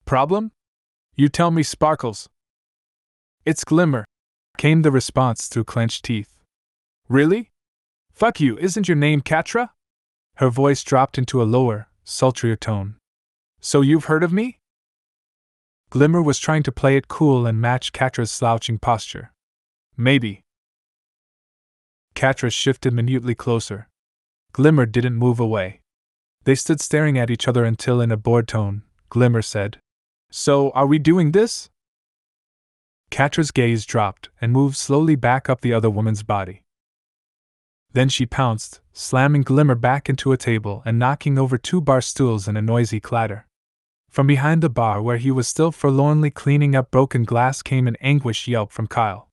[0.04, 0.52] Problem?
[1.14, 2.28] You tell me, Sparkles.
[3.44, 4.04] It's Glimmer,
[4.56, 6.40] came the response through clenched teeth.
[7.08, 7.50] Really?
[8.12, 9.70] Fuck you, isn't your name Catra?
[10.36, 12.96] Her voice dropped into a lower, sultrier tone.
[13.60, 14.58] So you've heard of me?
[15.90, 19.32] Glimmer was trying to play it cool and match Catra's slouching posture.
[19.96, 20.42] Maybe.
[22.14, 23.88] Catra shifted minutely closer.
[24.52, 25.80] Glimmer didn't move away.
[26.44, 29.78] They stood staring at each other until, in a bored tone, Glimmer said,
[30.30, 31.70] So, are we doing this?
[33.10, 36.64] Catra's gaze dropped and moved slowly back up the other woman's body.
[37.92, 42.48] Then she pounced, slamming Glimmer back into a table and knocking over two bar stools
[42.48, 43.46] in a noisy clatter.
[44.14, 47.96] From behind the bar where he was still forlornly cleaning up broken glass came an
[48.00, 49.28] anguished yelp from Kyle.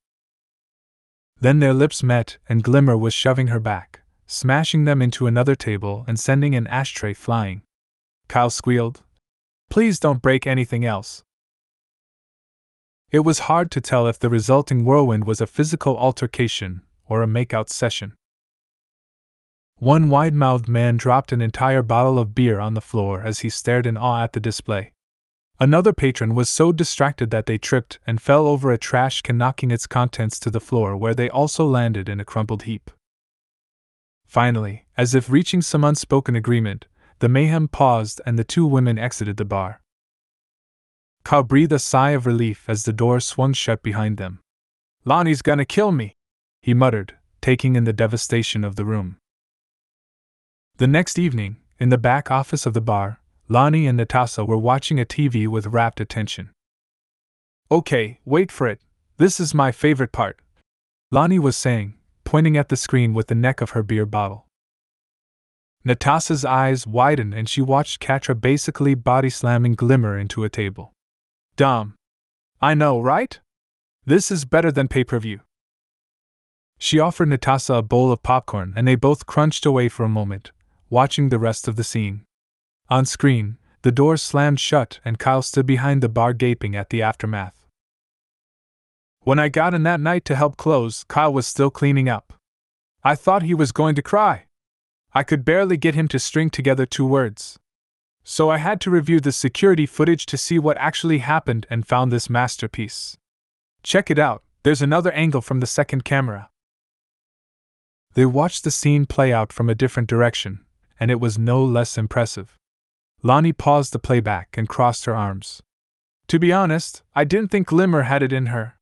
[1.39, 6.03] Then their lips met, and Glimmer was shoving her back, smashing them into another table
[6.07, 7.61] and sending an ashtray flying.
[8.27, 9.03] Kyle squealed.
[9.69, 11.23] Please don't break anything else.
[13.11, 17.27] It was hard to tell if the resulting whirlwind was a physical altercation or a
[17.27, 18.13] makeout session.
[19.81, 23.49] One wide mouthed man dropped an entire bottle of beer on the floor as he
[23.49, 24.93] stared in awe at the display.
[25.59, 29.71] Another patron was so distracted that they tripped and fell over a trash can, knocking
[29.71, 32.91] its contents to the floor, where they also landed in a crumpled heap.
[34.27, 36.85] Finally, as if reaching some unspoken agreement,
[37.17, 39.81] the mayhem paused and the two women exited the bar.
[41.23, 44.41] Kyle breathed a sigh of relief as the door swung shut behind them.
[45.05, 46.17] Lonnie's gonna kill me,
[46.61, 49.17] he muttered, taking in the devastation of the room.
[50.81, 54.99] The next evening, in the back office of the bar, Lonnie and Netossa were watching
[54.99, 56.49] a TV with rapt attention.
[57.69, 58.81] Okay, wait for it.
[59.17, 60.39] This is my favorite part.
[61.11, 64.47] Lonnie was saying, pointing at the screen with the neck of her beer bottle.
[65.85, 70.93] Netossa's eyes widened and she watched Catra basically body slamming Glimmer into a table.
[71.57, 71.93] Dumb.
[72.59, 73.39] I know, right?
[74.07, 75.41] This is better than pay per view.
[76.79, 80.51] She offered Netossa a bowl of popcorn and they both crunched away for a moment,
[80.91, 82.25] watching the rest of the scene.
[82.89, 87.01] On screen, the door slammed shut and Kyle stood behind the bar gaping at the
[87.01, 87.65] aftermath.
[89.21, 92.33] When I got in that night to help close, Kyle was still cleaning up.
[93.03, 94.45] I thought he was going to cry.
[95.13, 97.57] I could barely get him to string together two words.
[98.23, 102.11] So I had to review the security footage to see what actually happened and found
[102.11, 103.17] this masterpiece.
[103.81, 106.49] Check it out, there's another angle from the second camera.
[108.13, 110.65] They watched the scene play out from a different direction,
[111.01, 112.59] and it was no less impressive.
[113.23, 115.63] Lonnie paused the playback and crossed her arms.
[116.27, 118.75] To be honest, I didn't think Glimmer had it in her.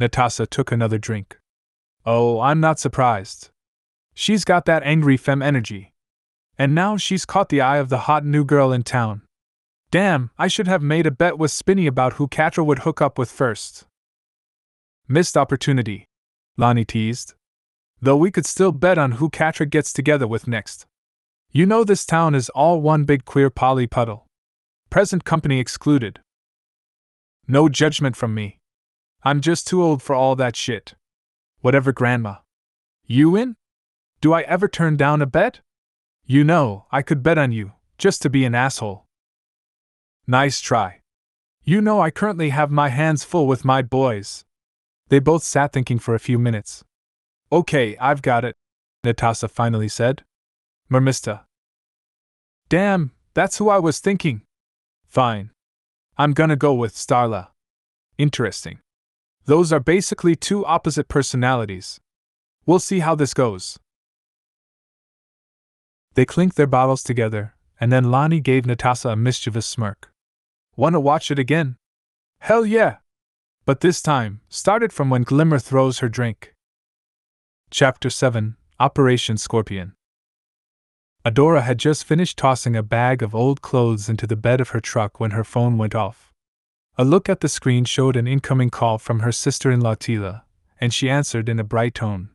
[0.00, 1.38] Netossa took another drink.
[2.04, 3.50] Oh, I'm not surprised.
[4.14, 5.92] She's got that angry femme energy.
[6.58, 9.22] And now she's caught the eye of the hot new girl in town.
[9.92, 13.16] Damn, I should have made a bet with Spinny about who Catra would hook up
[13.16, 13.86] with first.
[15.06, 16.06] Missed opportunity,
[16.56, 17.34] Lonnie teased
[18.00, 20.86] though we could still bet on who Catra gets together with next.
[21.50, 24.26] You know this town is all one big queer poly puddle.
[24.88, 26.20] Present company excluded.
[27.46, 28.58] No judgment from me.
[29.22, 30.94] I'm just too old for all that shit.
[31.60, 32.36] Whatever, Grandma.
[33.06, 33.56] You in?
[34.20, 35.60] Do I ever turn down a bet?
[36.24, 39.04] You know, I could bet on you, just to be an asshole.
[40.26, 41.00] Nice try.
[41.64, 44.44] You know, I currently have my hands full with my boys.
[45.08, 46.84] They both sat thinking for a few minutes.
[47.52, 48.56] Okay, I've got it,
[49.04, 50.24] Netossa finally said.
[50.90, 51.44] Mermista.
[52.68, 54.42] Damn, that's who I was thinking.
[55.08, 55.50] Fine.
[56.16, 57.48] I'm gonna go with Starla.
[58.18, 58.78] Interesting.
[59.46, 61.98] Those are basically two opposite personalities.
[62.66, 63.78] We'll see how this goes.
[66.14, 70.12] They clinked their bottles together, and then Lonnie gave Netossa a mischievous smirk.
[70.76, 71.76] Wanna watch it again?
[72.40, 72.98] Hell yeah!
[73.64, 76.54] But this time, started from when Glimmer throws her drink.
[77.72, 79.92] Chapter 7 Operation Scorpion
[81.24, 84.80] Adora had just finished tossing a bag of old clothes into the bed of her
[84.80, 86.32] truck when her phone went off.
[86.98, 90.42] A look at the screen showed an incoming call from her sister in law Teela,
[90.80, 92.30] and she answered in a bright tone.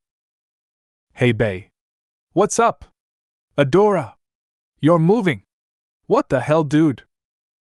[1.15, 1.69] Hey, Bay.
[2.31, 2.85] What's up?
[3.57, 4.13] Adora!
[4.79, 5.43] You're moving!
[6.05, 7.03] What the hell, dude?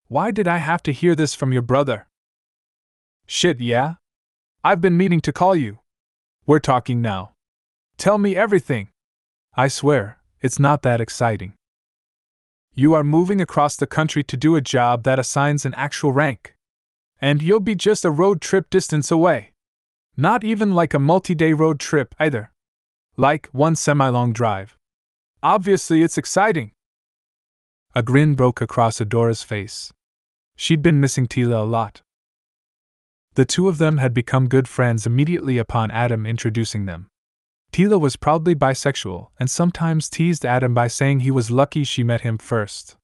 [0.07, 2.07] Why did I have to hear this from your brother?
[3.27, 3.95] Shit, yeah?
[4.63, 5.81] I've been meaning to call you.
[6.47, 7.34] We're talking now.
[7.97, 8.89] Tell me everything.
[9.57, 11.55] I swear, it's not that exciting.
[12.75, 16.57] You are moving across the country to do a job that assigns an actual rank.
[17.21, 19.53] And you'll be just a road trip distance away.
[20.17, 22.53] Not even like a multi day road trip either.
[23.17, 24.77] Like one semi long drive.
[25.43, 26.73] Obviously, it's exciting.
[27.95, 29.93] A grin broke across Adora's face.
[30.57, 32.03] She'd been missing Teela a lot.
[33.35, 37.09] The two of them had become good friends immediately upon Adam introducing them.
[37.75, 42.21] Teela was proudly bisexual and sometimes teased Adam by saying he was lucky she met
[42.21, 42.97] him first.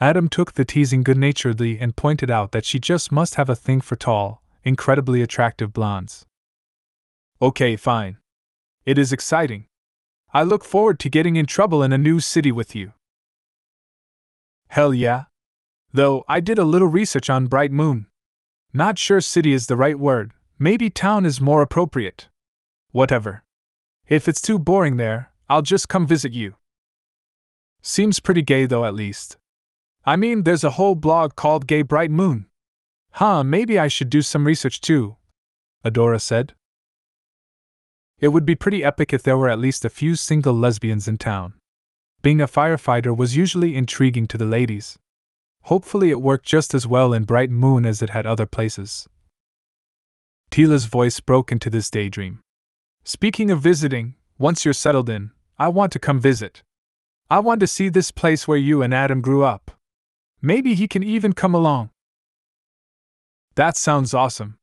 [0.00, 3.54] Adam took the teasing good naturedly and pointed out that she just must have a
[3.54, 6.26] thing for tall, incredibly attractive blondes.
[7.40, 8.16] Okay, fine.
[8.84, 9.66] It is exciting.
[10.34, 12.94] I look forward to getting in trouble in a new city with you.
[14.70, 15.26] Hell yeah.
[15.92, 18.08] Though I did a little research on Bright Moon.
[18.72, 22.28] Not sure city is the right word, maybe town is more appropriate.
[22.90, 23.44] Whatever.
[24.10, 26.56] If it's too boring there, I'll just come visit you.
[27.80, 29.36] Seems pretty gay though, at least.
[30.04, 32.46] I mean, there's a whole blog called Gay Bright Moon.
[33.12, 35.16] Huh, maybe I should do some research too,
[35.84, 36.54] Adora said.
[38.18, 41.16] It would be pretty epic if there were at least a few single lesbians in
[41.16, 41.54] town.
[42.20, 44.98] Being a firefighter was usually intriguing to the ladies.
[45.62, 49.08] Hopefully, it worked just as well in Bright Moon as it had other places.
[50.50, 52.40] Teela's voice broke into this daydream.
[53.12, 56.62] Speaking of visiting, once you're settled in, I want to come visit.
[57.28, 59.72] I want to see this place where you and Adam grew up.
[60.40, 61.90] Maybe he can even come along.
[63.56, 64.58] That sounds awesome.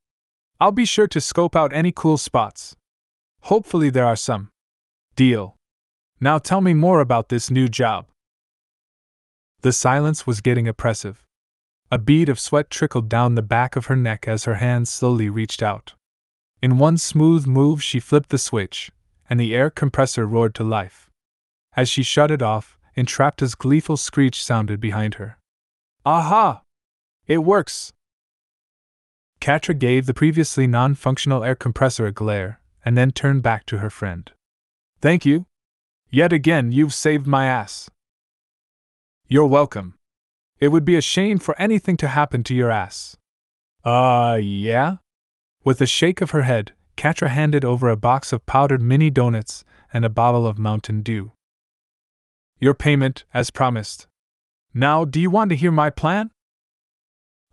[0.61, 2.77] I'll be sure to scope out any cool spots.
[3.41, 4.49] Hopefully, there are some.
[5.17, 5.57] Deal.
[6.21, 8.05] Now tell me more about this new job.
[9.59, 11.21] The silence was getting oppressive.
[11.91, 15.29] A bead of sweat trickled down the back of her neck as her hands slowly
[15.29, 15.95] reached out.
[16.61, 18.91] In one smooth move, she flipped the switch,
[19.29, 21.09] and the air compressor roared to life.
[21.75, 25.37] As she shut it off, Entrapta's gleeful screech sounded behind her.
[26.05, 26.63] Aha!
[27.27, 27.93] It works!
[29.39, 33.77] Catra gave the previously non functional air compressor a glare, and then turned back to
[33.77, 34.31] her friend.
[34.99, 35.45] Thank you.
[36.09, 37.89] Yet again, you've saved my ass.
[39.27, 39.95] You're welcome.
[40.59, 43.15] It would be a shame for anything to happen to your ass.
[43.83, 44.97] Uh, yeah?
[45.67, 49.65] With a shake of her head, Catra handed over a box of powdered mini donuts
[49.91, 51.33] and a bottle of Mountain Dew.
[52.57, 54.07] Your payment, as promised.
[54.73, 56.31] Now, do you want to hear my plan?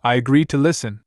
[0.01, 1.01] I agree to listen.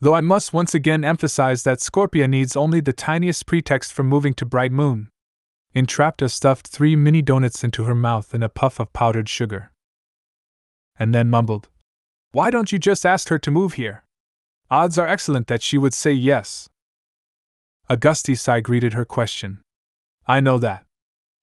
[0.00, 4.34] Though I must once again emphasize that Scorpia needs only the tiniest pretext for moving
[4.34, 5.08] to Bright Moon.
[5.76, 9.70] Entrapta stuffed three mini donuts into her mouth in a puff of powdered sugar.
[10.98, 11.68] And then mumbled,
[12.32, 14.02] Why don't you just ask her to move here?
[14.70, 16.68] Odds are excellent that she would say yes.
[17.88, 19.60] Augusti sigh greeted her question.
[20.28, 20.84] I know that.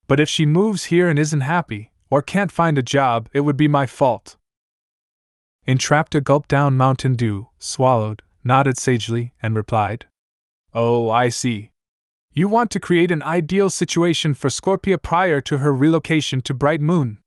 [0.07, 3.57] But if she moves here and isn't happy, or can't find a job, it would
[3.57, 4.37] be my fault.
[5.67, 10.05] Entrapta gulped down Mountain Dew, swallowed, nodded sagely, and replied,
[10.73, 11.71] Oh, I see.
[12.33, 16.79] You want to create an ideal situation for Scorpia prior to her relocation to Bright
[16.79, 17.17] Moon.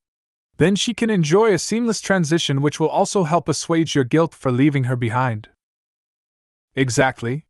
[0.56, 4.50] Then she can enjoy a seamless transition which will also help assuage your guilt for
[4.50, 5.48] leaving her behind.
[6.74, 7.46] Exactly.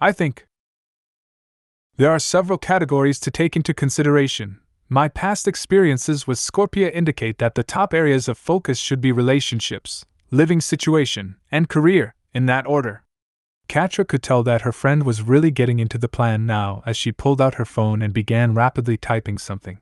[0.00, 0.46] I think.
[1.96, 4.60] There are several categories to take into consideration.
[4.88, 10.04] My past experiences with Scorpia indicate that the top areas of focus should be relationships,
[10.30, 13.04] living situation, and career, in that order.
[13.68, 17.12] Catra could tell that her friend was really getting into the plan now as she
[17.12, 19.78] pulled out her phone and began rapidly typing something.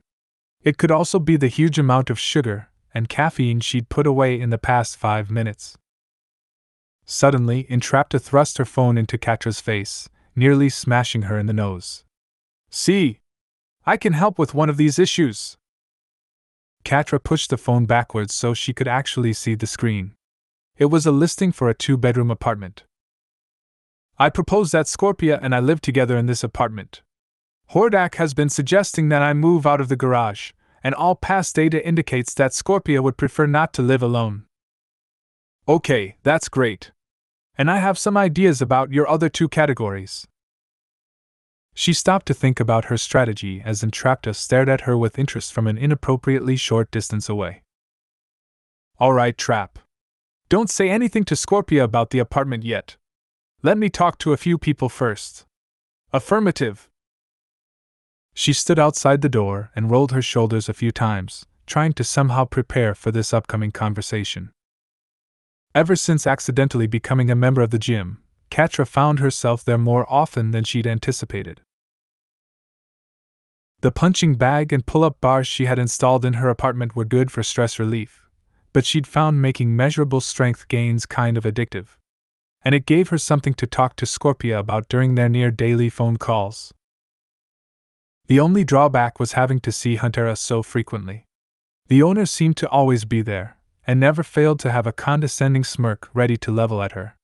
[0.61, 4.51] It could also be the huge amount of sugar and caffeine she'd put away in
[4.51, 5.77] the past five minutes.
[7.11, 12.03] Suddenly, Entrapta thrust her phone into Catra's face, nearly smashing her in the nose.
[12.69, 13.19] See!
[13.83, 15.57] I can help with one of these issues!
[16.85, 20.13] Catra pushed the phone backwards so she could actually see the screen.
[20.77, 22.83] It was a listing for a two bedroom apartment.
[24.19, 27.01] I propose that Scorpia and I live together in this apartment.
[27.71, 30.51] Hordak has been suggesting that I move out of the garage,
[30.83, 34.45] and all past data indicates that Scorpia would prefer not to live alone.
[35.67, 36.91] Okay, that's great
[37.59, 40.25] and I have some ideas about your other two categories.
[41.73, 45.67] She stopped to think about her strategy as Entrapta stared at her with interest from
[45.67, 47.63] an inappropriately short distance away.
[48.97, 49.77] All right, Trap.
[50.47, 52.95] Don't say anything to Scorpia about the apartment yet.
[53.61, 55.45] Let me talk to a few people first.
[56.13, 56.89] Affirmative.
[58.33, 62.45] She stood outside the door and rolled her shoulders a few times, trying to somehow
[62.45, 64.51] prepare for this upcoming conversation.
[65.75, 70.49] Ever since accidentally becoming a member of the gym, Catra found herself there more often
[70.49, 71.61] than she'd anticipated.
[73.81, 77.31] The punching bag and pull up bars she had installed in her apartment were good
[77.31, 78.23] for stress relief,
[78.73, 81.97] but she'd found making measurable strength gains kind of addictive.
[82.63, 86.17] And it gave her something to talk to Scorpia about during their near daily phone
[86.17, 86.73] calls.
[88.25, 91.25] The only drawback was having to see Huntara so frequently.
[91.87, 93.58] The owner seemed to always be there,
[93.89, 97.17] and never failed to have a condescending smirk ready to level at her.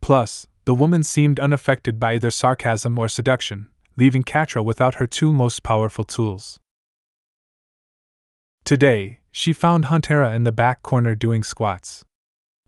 [0.00, 5.34] Plus, the woman seemed unaffected by either sarcasm or seduction, leaving Catra without her two
[5.34, 6.58] most powerful tools.
[8.64, 12.06] Today, she found Huntara in the back corner doing squats.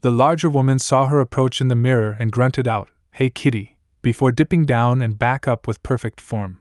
[0.02, 4.32] The larger woman saw her approach in the mirror and grunted out, Hey kitty, before
[4.32, 6.58] dipping down and back up with perfect form.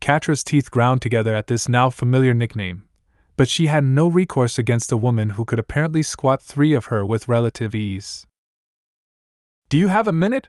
[0.00, 2.85] Catra's teeth ground together at this now familiar nickname,
[3.36, 7.04] but she had no recourse against a woman who could apparently squat three of her
[7.04, 8.26] with relative ease.
[9.68, 10.48] Do you have a minute?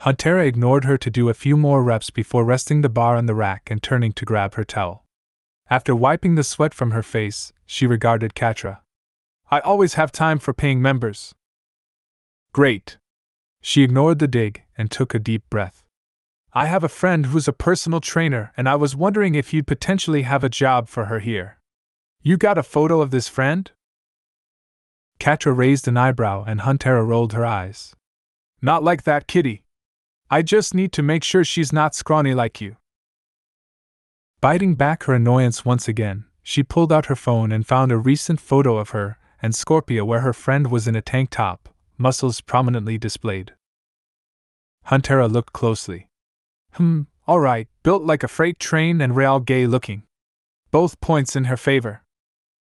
[0.00, 3.34] Huntara ignored her to do a few more reps before resting the bar on the
[3.34, 5.04] rack and turning to grab her towel.
[5.70, 8.80] After wiping the sweat from her face, she regarded Catra.
[9.50, 11.34] I always have time for paying members.
[12.52, 12.98] Great.
[13.60, 15.85] She ignored the dig and took a deep breath.
[16.56, 20.22] I have a friend who's a personal trainer, and I was wondering if you'd potentially
[20.22, 21.58] have a job for her here.
[22.22, 23.70] You got a photo of this friend?
[25.20, 27.94] Catra raised an eyebrow and Huntara rolled her eyes.
[28.62, 29.64] Not like that, Kitty.
[30.30, 32.78] I just need to make sure she's not scrawny like you.
[34.40, 38.40] Biting back her annoyance once again, she pulled out her phone and found a recent
[38.40, 42.96] photo of her and Scorpia where her friend was in a tank top, muscles prominently
[42.96, 43.52] displayed.
[44.86, 46.08] Huntara looked closely.
[46.76, 50.02] Hmm, alright, built like a freight train and real gay looking.
[50.70, 52.02] Both points in her favor.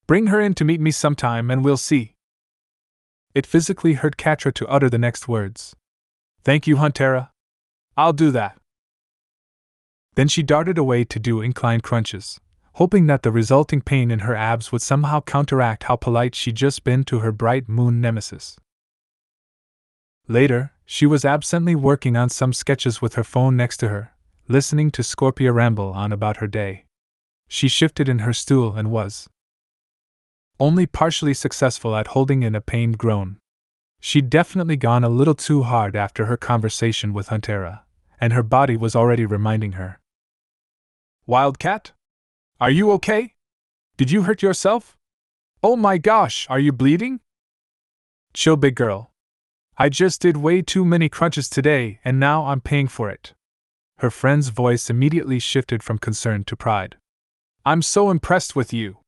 [0.07, 2.15] Bring her in to meet me sometime and we'll see.
[3.33, 5.75] It physically hurt Catra to utter the next words.
[6.45, 7.31] Thank you, Huntara.
[7.97, 8.57] I'll do that.
[10.15, 12.39] Then she darted away to do incline crunches,
[12.75, 16.85] hoping that the resulting pain in her abs would somehow counteract how polite she'd just
[16.85, 18.57] been to her bright moon nemesis.
[20.27, 24.13] Later, she was absently working on some sketches with her phone next to her,
[24.47, 26.85] listening to Scorpia ramble on about her day.
[27.47, 29.29] She shifted in her stool and was
[30.59, 33.37] only partially successful at holding in a pained groan.
[33.99, 37.81] She'd definitely gone a little too hard after her conversation with Huntara,
[38.19, 39.99] and her body was already reminding her.
[41.27, 41.91] Wildcat?
[42.59, 43.33] Are you okay?
[43.97, 44.97] Did you hurt yourself?
[45.61, 47.19] Oh my gosh, are you bleeding?
[48.33, 49.11] Chill, big girl.
[49.77, 53.33] I just did way too many crunches today, and now I'm paying for it.
[53.97, 56.95] Her friend's voice immediately shifted from concern to pride.
[57.65, 58.99] I'm so impressed with you.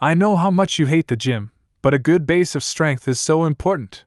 [0.00, 1.52] I know how much you hate the gym,
[1.82, 4.06] but a good base of strength is so important.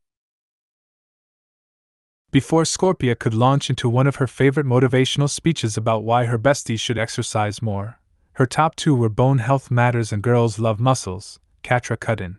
[2.32, 6.80] Before Scorpia could launch into one of her favorite motivational speeches about why her besties
[6.80, 8.00] should exercise more,
[8.34, 12.38] her top two were bone health matters and girls love muscles, Catra cut in.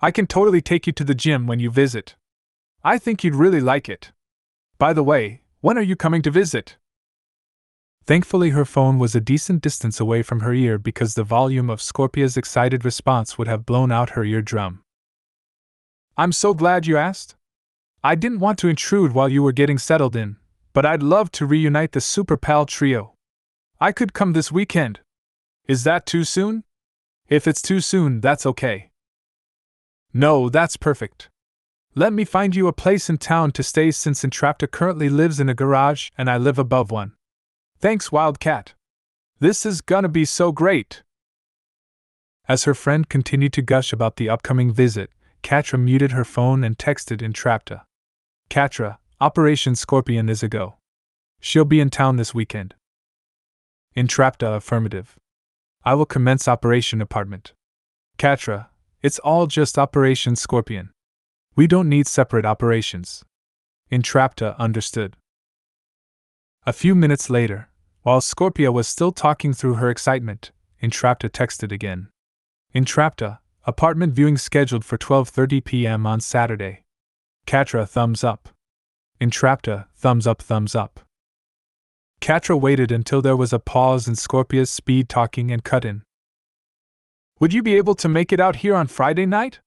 [0.00, 2.14] I can totally take you to the gym when you visit.
[2.84, 4.12] I think you'd really like it.
[4.78, 6.76] By the way, when are you coming to visit?
[8.06, 11.82] Thankfully, her phone was a decent distance away from her ear because the volume of
[11.82, 14.82] Scorpia's excited response would have blown out her eardrum.
[16.16, 17.34] I'm so glad you asked.
[18.02, 20.36] I didn't want to intrude while you were getting settled in,
[20.72, 23.14] but I'd love to reunite the Super Pal trio.
[23.80, 25.00] I could come this weekend.
[25.66, 26.62] Is that too soon?
[27.28, 28.87] If it's too soon, that's okay.
[30.18, 31.30] No, that's perfect.
[31.94, 35.48] Let me find you a place in town to stay since Entrapta currently lives in
[35.48, 37.12] a garage and I live above one.
[37.78, 38.74] Thanks, Wildcat.
[39.38, 41.04] This is gonna be so great.
[42.48, 45.10] As her friend continued to gush about the upcoming visit,
[45.44, 47.82] Catra muted her phone and texted Entrapta.
[48.50, 50.78] Catra, Operation Scorpion is a go.
[51.38, 52.74] She'll be in town this weekend.
[53.96, 55.16] Entrapta affirmative.
[55.84, 57.52] I will commence Operation Apartment.
[58.18, 58.66] Catra,
[59.02, 60.90] it's all just Operation Scorpion.
[61.54, 63.24] We don't need separate operations.
[63.92, 65.16] Entrapta uh, understood.
[66.66, 67.68] A few minutes later,
[68.02, 70.50] while Scorpia was still talking through her excitement,
[70.82, 72.08] Entrapta uh, texted again.
[72.74, 76.06] Entrapta, uh, apartment viewing scheduled for 12:30 p.m.
[76.06, 76.82] on Saturday.
[77.46, 78.48] Catra thumbs up.
[79.20, 81.00] Entrapta, thumbs up, thumbs up.
[82.20, 86.02] Catra waited until there was a pause in Scorpia's speed talking and cut in.
[87.40, 89.60] Would you be able to make it out here on Friday night?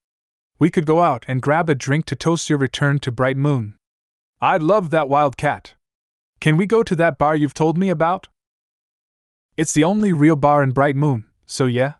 [0.59, 3.75] We could go out and grab a drink to toast your return to Bright Moon.
[4.41, 5.75] I'd love that wildcat.
[6.41, 8.27] Can we go to that bar you've told me about?
[9.55, 11.93] It's the only real bar in Bright Moon, so yeah?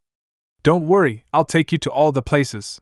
[0.62, 2.82] Don't worry, I'll take you to all the places.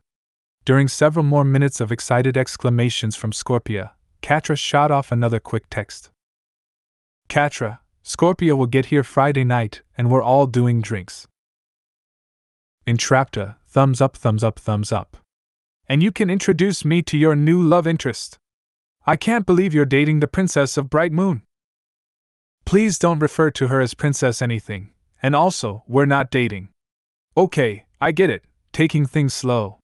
[0.64, 6.10] During several more minutes of excited exclamations from Scorpia, Catra shot off another quick text.
[7.28, 11.28] Catra, Scorpia will get here Friday night, and we're all doing drinks.
[12.90, 15.16] Entrapta, thumbs up, thumbs up, thumbs up.
[15.88, 18.36] And you can introduce me to your new love interest.
[19.06, 21.42] I can't believe you're dating the Princess of Bright Moon.
[22.64, 24.90] Please don't refer to her as Princess anything,
[25.22, 26.70] and also, we're not dating.
[27.36, 29.78] Okay, I get it, taking things slow.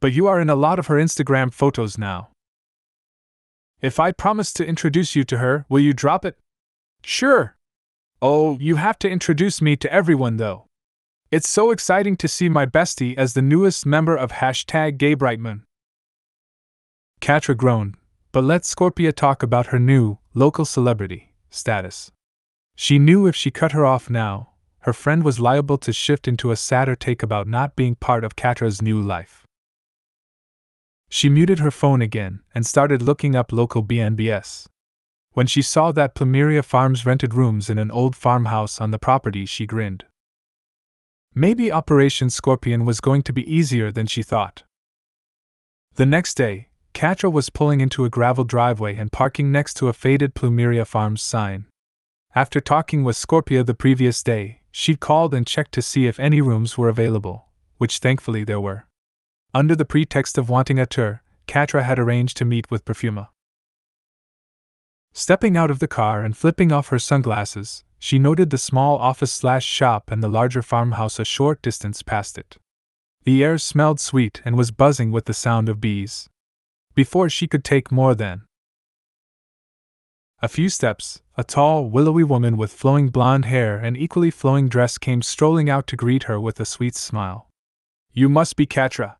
[0.00, 2.30] But you are in a lot of her Instagram photos now.
[3.82, 6.38] If I promise to introduce you to her, will you drop it?
[7.02, 7.58] Sure.
[8.22, 10.67] Oh, you have to introduce me to everyone though.
[11.30, 15.64] It's so exciting to see my bestie as the newest member of hashtag GayBrightMoon.
[17.20, 17.96] Catra groaned,
[18.32, 22.10] but let Scorpia talk about her new, local celebrity, status.
[22.76, 26.50] She knew if she cut her off now, her friend was liable to shift into
[26.50, 29.44] a sadder take about not being part of Catra's new life.
[31.10, 34.66] She muted her phone again and started looking up local BNBs.
[35.32, 39.44] When she saw that Plumeria Farms rented rooms in an old farmhouse on the property,
[39.44, 40.04] she grinned.
[41.38, 44.64] Maybe Operation Scorpion was going to be easier than she thought.
[45.94, 49.92] The next day, Catra was pulling into a gravel driveway and parking next to a
[49.92, 51.66] faded Plumeria Farms sign.
[52.34, 56.40] After talking with Scorpia the previous day, she called and checked to see if any
[56.40, 58.86] rooms were available, which thankfully there were.
[59.54, 63.28] Under the pretext of wanting a tour, Catra had arranged to meet with Perfuma.
[65.12, 69.32] Stepping out of the car and flipping off her sunglasses, she noted the small office
[69.32, 72.56] slash shop and the larger farmhouse a short distance past it.
[73.24, 76.28] The air smelled sweet and was buzzing with the sound of bees.
[76.94, 78.42] Before she could take more than
[80.40, 84.96] a few steps, a tall, willowy woman with flowing blonde hair and equally flowing dress
[84.96, 87.48] came strolling out to greet her with a sweet smile.
[88.12, 89.16] You must be Catra.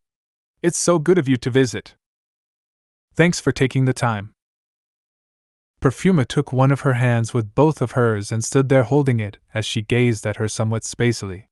[0.63, 1.97] It's so good of you to visit.
[3.15, 4.33] Thanks for taking the time.
[5.81, 9.39] Perfuma took one of her hands with both of hers and stood there holding it
[9.55, 11.45] as she gazed at her somewhat spacily.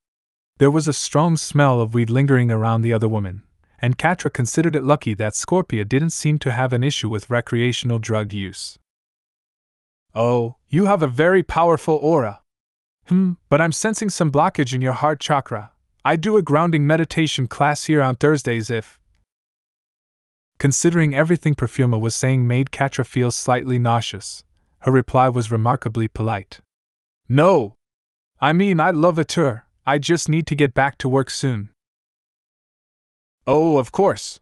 [0.58, 3.42] There was a strong smell of weed lingering around the other woman,
[3.78, 7.98] and Catra considered it lucky that Scorpia didn't seem to have an issue with recreational
[7.98, 8.78] drug use.
[10.14, 12.40] Oh, you have a very powerful aura.
[13.06, 15.70] Hmm, but I'm sensing some blockage in your heart chakra.
[16.04, 18.98] I do a grounding meditation class here on Thursdays if.
[20.58, 24.42] Considering everything Perfuma was saying made Catra feel slightly nauseous,
[24.80, 26.60] her reply was remarkably polite.
[27.28, 27.76] No!
[28.40, 31.70] I mean, I'd love a tour, I just need to get back to work soon.
[33.46, 34.40] Oh, of course.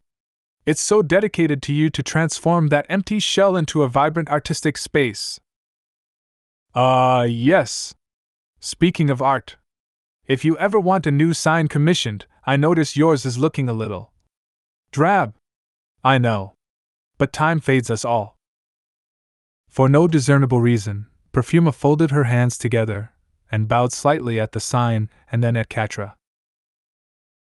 [0.65, 5.39] It's so dedicated to you to transform that empty shell into a vibrant artistic space.
[6.75, 7.95] Ah, uh, yes.
[8.61, 9.57] Speaking of art,
[10.27, 14.13] if you ever want a new sign commissioned, I notice yours is looking a little
[14.91, 15.35] drab.
[16.05, 16.55] I know.
[17.17, 18.37] But time fades us all.
[19.71, 23.13] For no discernible reason, Perfuma folded her hands together
[23.51, 26.15] and bowed slightly at the sign and then at Catra.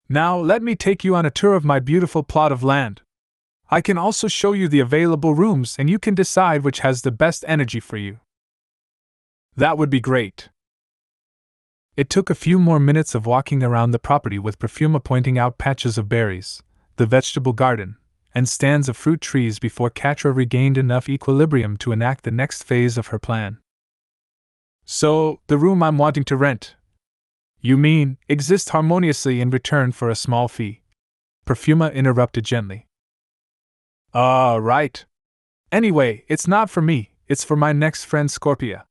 [0.09, 3.01] Now let me take you on a tour of my beautiful plot of land.
[3.71, 7.11] I can also show you the available rooms and you can decide which has the
[7.11, 8.19] best energy for you.
[9.55, 10.49] That would be great.
[11.95, 15.57] It took a few more minutes of walking around the property with Perfuma pointing out
[15.57, 16.63] patches of berries,
[16.95, 17.97] the vegetable garden,
[18.33, 22.97] and stands of fruit trees before Catra regained enough equilibrium to enact the next phase
[22.97, 23.57] of her plan.
[24.85, 26.75] So, the room I'm wanting to rent.
[27.61, 30.81] You mean, exist harmoniously in return for a small fee?
[31.45, 32.87] Perfuma interrupted gently.
[34.13, 35.05] Ah, uh, right.
[35.71, 38.83] Anyway, it's not for me, it's for my next friend Scorpia.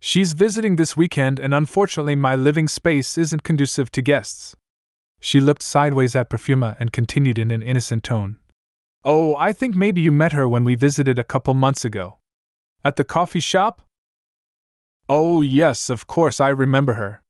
[0.00, 4.56] She's visiting this weekend, and unfortunately, my living space isn't conducive to guests.
[5.20, 8.39] She looked sideways at Perfuma and continued in an innocent tone.
[9.04, 12.18] Oh, I think maybe you met her when we visited a couple months ago.
[12.84, 13.80] At the coffee shop?
[15.08, 17.22] Oh, yes, of course, I remember her.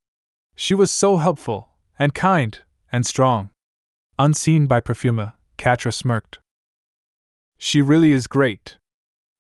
[0.57, 2.59] She was so helpful, and kind,
[2.93, 3.51] and strong.
[4.19, 6.41] Unseen by Perfuma, Catra smirked.
[7.57, 8.77] She really is great.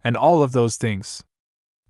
[0.02, 1.22] And all of those things.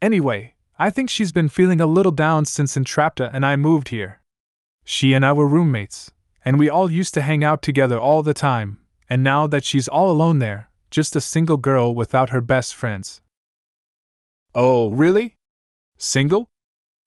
[0.02, 4.20] Anyway, I think she's been feeling a little down since Entrapta and I moved here.
[4.84, 6.10] She and I were roommates,
[6.44, 8.79] and we all used to hang out together all the time,
[9.10, 13.20] and now that she's all alone there, just a single girl without her best friends.
[14.54, 15.36] Oh, really?
[15.98, 16.48] Single?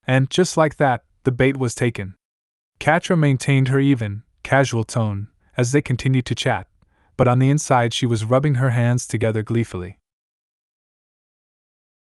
[0.06, 2.16] And just like that, the bait was taken.
[2.80, 6.68] Catra maintained her even, casual tone as they continued to chat,
[7.16, 10.00] but on the inside she was rubbing her hands together gleefully.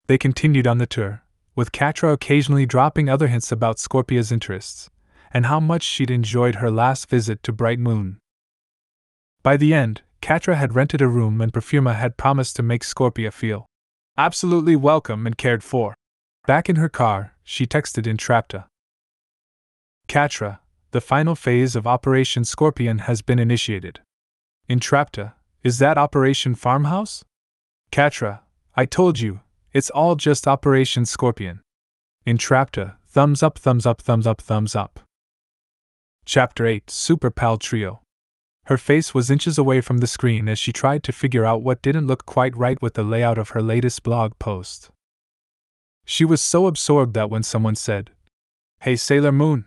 [0.05, 1.23] They continued on the tour,
[1.55, 4.89] with Catra occasionally dropping other hints about Scorpia's interests,
[5.31, 8.19] and how much she'd enjoyed her last visit to Bright Moon.
[9.47, 13.31] By the end, Catra had rented a room and Perfuma had promised to make Scorpia
[13.31, 13.65] feel
[14.17, 15.95] absolutely welcome and cared for.
[16.45, 18.65] Back in her car, she texted Entrapta.
[20.09, 20.59] Catra,
[20.91, 24.01] the final phase of Operation Scorpion has been initiated.
[24.69, 25.31] Entrapta,
[25.63, 27.23] is that Operation Farmhouse?
[27.89, 28.41] Catra,
[28.75, 29.39] I told you,
[29.71, 31.61] it's all just Operation Scorpion.
[32.25, 34.99] Entrapta, thumbs up, thumbs up, thumbs up, thumbs up.
[36.25, 38.01] Chapter 8 Super Pal Trio.
[38.67, 41.81] Her face was inches away from the screen as she tried to figure out what
[41.81, 44.89] didn't look quite right with the layout of her latest blog post.
[46.03, 48.11] She was so absorbed that when someone said,
[48.81, 49.63] Hey Sailor Moon,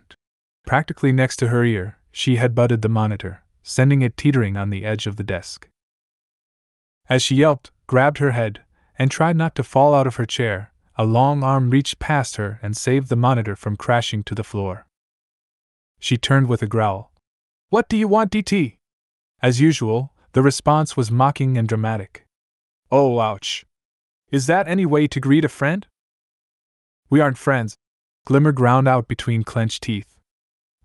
[0.67, 4.85] practically next to her ear, she had butted the monitor, sending it teetering on the
[4.85, 5.67] edge of the desk.
[7.09, 8.61] As she yelped, grabbed her head,
[8.99, 12.59] and tried not to fall out of her chair, a long arm reached past her
[12.61, 14.85] and saved the monitor from crashing to the floor.
[15.99, 17.11] She turned with a growl.
[17.69, 18.77] What do you want, DT?
[19.41, 22.25] As usual, the response was mocking and dramatic.
[22.91, 23.65] Oh, ouch.
[24.31, 25.87] Is that any way to greet a friend?
[27.09, 27.77] We aren't friends,
[28.25, 30.19] Glimmer ground out between clenched teeth.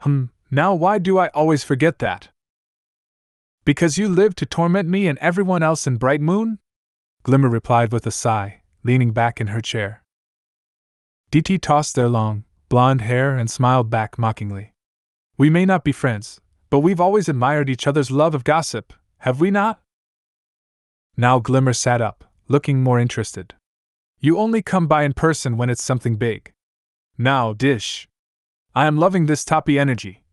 [0.00, 2.30] Hum, now why do I always forget that?
[3.64, 6.58] Because you live to torment me and everyone else in Bright Moon?
[7.24, 10.02] Glimmer replied with a sigh, leaning back in her chair.
[11.30, 14.72] DT tossed their long, blonde hair and smiled back mockingly.
[15.36, 16.40] We may not be friends,
[16.70, 19.80] but we've always admired each other's love of gossip, have we not?
[21.16, 23.54] Now Glimmer sat up, looking more interested.
[24.18, 26.52] You only come by in person when it's something big.
[27.18, 28.08] Now, Dish.
[28.74, 30.24] I am loving this toppy energy,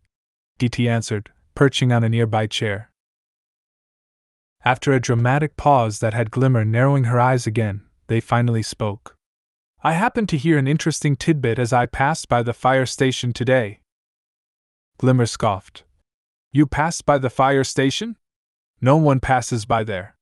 [0.58, 2.90] DT answered, perching on a nearby chair.
[4.64, 9.16] After a dramatic pause that had Glimmer narrowing her eyes again, they finally spoke.
[9.82, 13.80] I happened to hear an interesting tidbit as I passed by the fire station today.
[14.98, 15.84] Glimmer scoffed.
[16.56, 18.16] You passed by the fire station?
[18.80, 20.14] No one passes by there.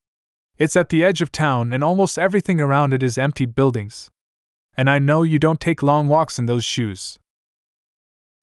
[0.56, 4.10] It's at the edge of town, and almost everything around it is empty buildings.
[4.74, 7.18] And I know you don't take long walks in those shoes.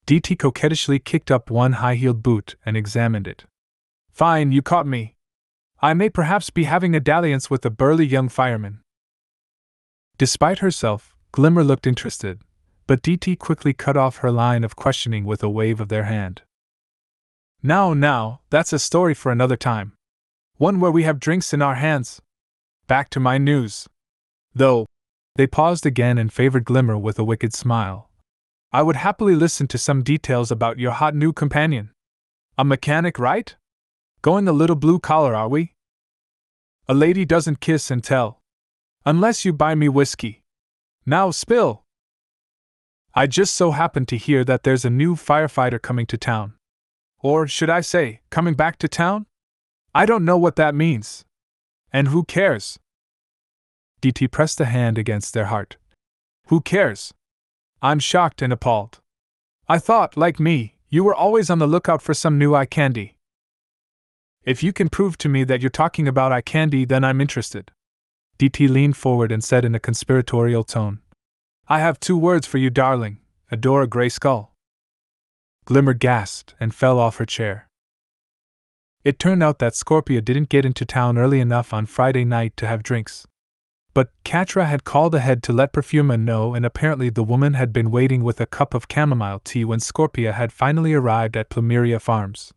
[0.06, 3.46] DT coquettishly kicked up one high heeled boot and examined it.
[4.12, 5.16] Fine, you caught me.
[5.82, 8.82] I may perhaps be having a dalliance with a burly young fireman.
[10.20, 12.40] Despite herself, Glimmer looked interested,
[12.86, 16.44] but DT quickly cut off her line of questioning with a wave of their hand.
[17.62, 19.94] Now, now, that's a story for another time.
[20.58, 22.22] One where we have drinks in our hands.
[22.88, 23.88] Back to my news.
[24.56, 24.86] Though,
[25.36, 28.10] they paused again and favored Glimmer with a wicked smile.
[28.72, 31.92] I would happily listen to some details about your hot new companion.
[32.58, 33.56] A mechanic, right?
[34.22, 35.74] Going a little blue collar, are we?
[36.88, 38.42] A lady doesn't kiss and tell.
[39.06, 40.44] Unless you buy me whiskey.
[41.06, 41.84] Now spill!
[43.16, 46.54] I just so happened to hear that there's a new firefighter coming to town.
[47.22, 49.26] Or should I say, coming back to town?
[49.94, 51.26] I don't know what that means.
[51.92, 52.80] And who cares?
[54.02, 55.78] DT pressed a hand against their heart.
[56.48, 57.14] Who cares?
[57.82, 59.00] I'm shocked and appalled.
[59.68, 63.16] I thought, like me, you were always on the lookout for some new eye candy.
[64.44, 67.72] If you can prove to me that you're talking about eye candy, then I'm interested.
[68.38, 71.02] DT leaned forward and said in a conspiratorial tone.
[71.68, 73.20] I have two words for you, darling
[73.52, 74.49] Adora Grayskull.
[75.70, 77.70] Glimmer gasped and fell off her chair.
[79.04, 82.66] It turned out that Scorpia didn't get into town early enough on Friday night to
[82.66, 83.28] have drinks.
[83.94, 87.92] But Catra had called ahead to let Perfuma know, and apparently the woman had been
[87.92, 92.52] waiting with a cup of chamomile tea when Scorpia had finally arrived at Plumeria Farms.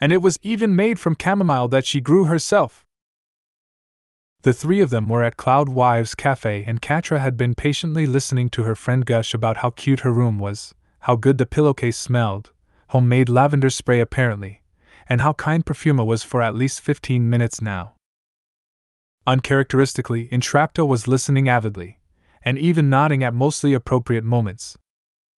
[0.00, 2.84] And it was even made from chamomile that she grew herself.
[4.42, 8.50] The three of them were at Cloud Wives Cafe, and Catra had been patiently listening
[8.50, 10.74] to her friend gush about how cute her room was,
[11.06, 12.50] how good the pillowcase smelled,
[12.88, 14.60] homemade lavender spray apparently,
[15.08, 17.94] and how kind Perfuma was for at least 15 minutes now.
[19.24, 22.00] Uncharacteristically, Entrapta was listening avidly,
[22.44, 24.76] and even nodding at mostly appropriate moments.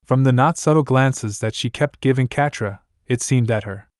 [0.06, 3.90] From the not subtle glances that she kept giving Catra, it seemed that her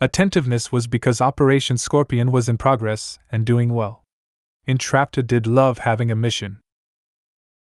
[0.00, 4.02] attentiveness was because Operation Scorpion was in progress and doing well.
[4.66, 6.58] Entrapta did love having a mission.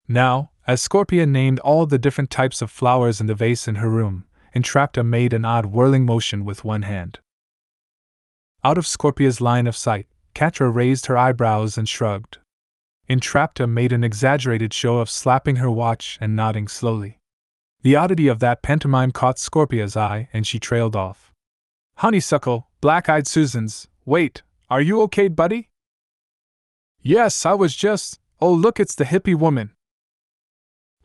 [0.07, 3.89] Now, as Scorpia named all the different types of flowers in the vase in her
[3.89, 7.19] room, Entrapta made an odd whirling motion with one hand.
[8.63, 12.39] Out of Scorpia's line of sight, Catra raised her eyebrows and shrugged.
[13.07, 17.19] Entrapta made an exaggerated show of slapping her watch and nodding slowly.
[17.83, 21.31] The oddity of that pantomime caught Scorpia's eye, and she trailed off.
[21.97, 25.69] Honeysuckle, black eyed Susans, wait, are you okay, buddy?
[27.03, 28.19] Yes, I was just.
[28.41, 29.71] Oh, look, it's the hippie woman.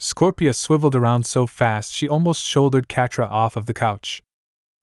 [0.01, 4.23] Scorpia swiveled around so fast she almost shouldered Catra off of the couch.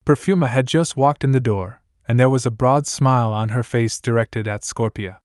[0.06, 3.64] Perfuma had just walked in the door, and there was a broad smile on her
[3.64, 5.18] face directed at Scorpia.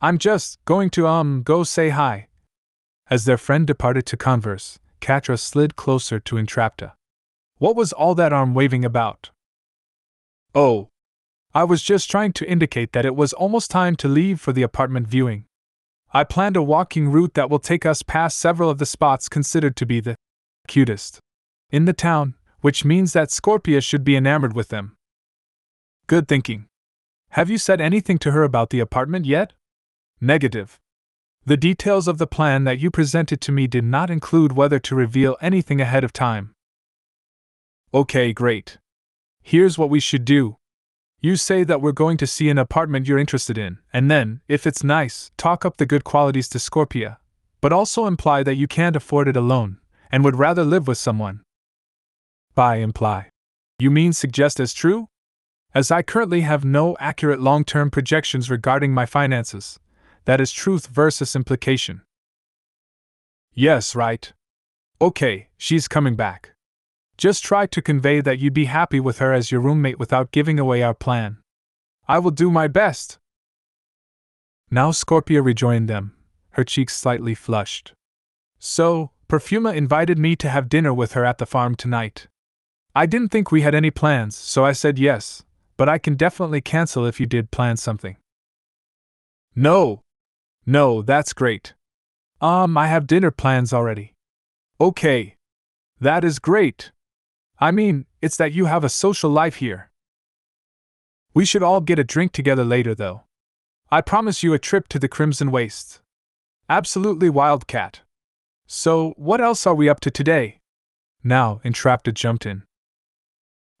[0.00, 2.28] I'm just going to, um, go say hi.
[3.10, 6.92] As their friend departed to converse, Catra slid closer to Entrapta.
[7.58, 9.30] What was all that arm waving about?
[10.54, 10.88] Oh,
[11.54, 14.62] I was just trying to indicate that it was almost time to leave for the
[14.62, 15.44] apartment viewing.
[16.12, 19.76] I planned a walking route that will take us past several of the spots considered
[19.76, 20.16] to be the
[20.66, 21.20] cutest
[21.70, 24.96] in the town, which means that Scorpia should be enamored with them.
[26.06, 26.66] Good thinking.
[27.30, 29.52] Have you said anything to her about the apartment yet?
[30.20, 30.78] Negative.
[31.44, 34.94] The details of the plan that you presented to me did not include whether to
[34.94, 36.54] reveal anything ahead of time.
[37.92, 38.78] Okay, great.
[39.42, 40.56] Here's what we should do
[41.20, 44.66] you say that we're going to see an apartment you're interested in, and then, if
[44.66, 47.16] it's nice, talk up the good qualities to Scorpia,
[47.60, 49.78] but also imply that you can't afford it alone,
[50.12, 51.40] and would rather live with someone.
[52.54, 53.30] By imply.
[53.78, 55.08] You mean suggest as true?
[55.74, 59.78] As I currently have no accurate long term projections regarding my finances,
[60.24, 62.02] that is truth versus implication.
[63.54, 64.32] Yes, right.
[65.00, 66.52] Okay, she's coming back.
[67.18, 70.60] Just try to convey that you'd be happy with her as your roommate without giving
[70.60, 71.38] away our plan.
[72.06, 73.18] I will do my best.
[74.70, 76.14] Now Scorpia rejoined them,
[76.50, 77.92] her cheeks slightly flushed.
[78.60, 82.28] So, Perfuma invited me to have dinner with her at the farm tonight.
[82.94, 85.42] I didn't think we had any plans, so I said yes,
[85.76, 88.16] but I can definitely cancel if you did plan something.
[89.56, 90.02] No!
[90.64, 91.74] No, that's great.
[92.40, 94.14] Um, I have dinner plans already.
[94.80, 95.36] Okay.
[96.00, 96.92] That is great.
[97.60, 99.90] I mean, it's that you have a social life here.
[101.34, 103.24] We should all get a drink together later, though.
[103.90, 106.00] I promise you a trip to the Crimson Wastes.
[106.68, 108.00] Absolutely wildcat.
[108.66, 110.60] So, what else are we up to today?
[111.24, 112.64] Now, Entrapta jumped in.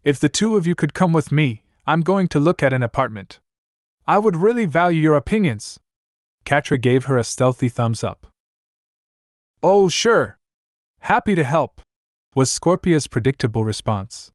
[0.02, 2.82] If the two of you could come with me, I'm going to look at an
[2.82, 3.40] apartment.
[4.06, 5.78] I would really value your opinions.
[6.44, 8.26] Catra gave her a stealthy thumbs up.
[9.62, 10.38] Oh, sure.
[11.00, 11.82] Happy to help,
[12.34, 14.30] was Scorpia's predictable response.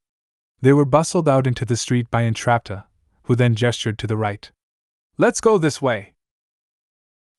[0.61, 2.85] They were bustled out into the street by Entrapta,
[3.23, 4.51] who then gestured to the right.
[5.17, 6.13] Let's go this way.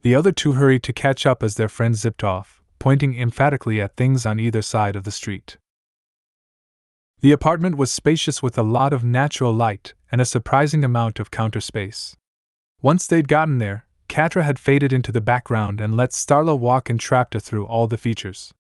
[0.03, 3.97] The other two hurried to catch up as their friend zipped off, pointing emphatically at
[3.97, 5.57] things on either side of the street.
[7.21, 11.31] The apartment was spacious with a lot of natural light and a surprising amount of
[11.31, 12.17] counter space.
[12.83, 17.41] Once they'd gotten there, Catra had faded into the background and let Starla walk Entrapta
[17.41, 18.53] through all the features.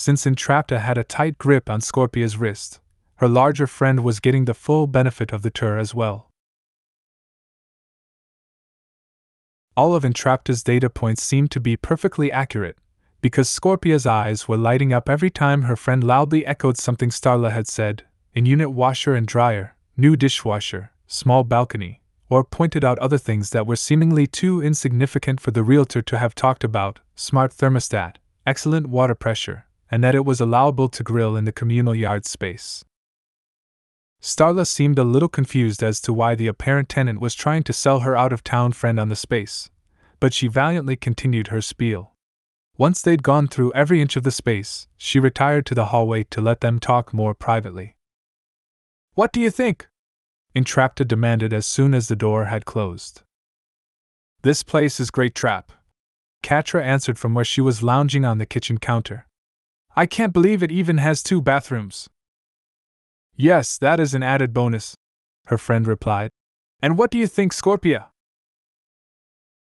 [0.00, 2.80] Since Entrapta had a tight grip on Scorpia's wrist,
[3.16, 6.30] her larger friend was getting the full benefit of the tour as well.
[9.76, 12.78] All of Entrapta's data points seemed to be perfectly accurate,
[13.20, 17.68] because Scorpia's eyes were lighting up every time her friend loudly echoed something Starla had
[17.68, 23.50] said in unit washer and dryer, new dishwasher, small balcony, or pointed out other things
[23.50, 28.86] that were seemingly too insignificant for the realtor to have talked about smart thermostat, excellent
[28.86, 32.84] water pressure, and that it was allowable to grill in the communal yard space.
[34.22, 38.00] Starla seemed a little confused as to why the apparent tenant was trying to sell
[38.00, 39.70] her out of town friend on the space,
[40.20, 42.12] but she valiantly continued her spiel.
[42.76, 46.40] Once they'd gone through every inch of the space, she retired to the hallway to
[46.40, 47.96] let them talk more privately.
[49.14, 49.88] What do you think?
[50.54, 53.22] Entrapta demanded as soon as the door had closed.
[54.42, 55.72] This place is great trap.
[56.42, 59.26] Catra answered from where she was lounging on the kitchen counter.
[60.00, 62.08] I can't believe it even has two bathrooms.
[63.36, 64.94] Yes, that is an added bonus,
[65.46, 66.30] her friend replied.
[66.82, 68.06] And what do you think, Scorpia?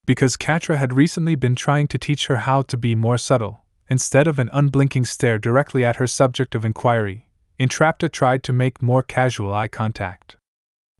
[0.07, 3.65] because Catra had recently been trying to teach her how to be more subtle.
[3.91, 7.27] Instead of an unblinking stare directly at her subject of inquiry,
[7.59, 10.37] Entrapta tried to make more casual eye contact.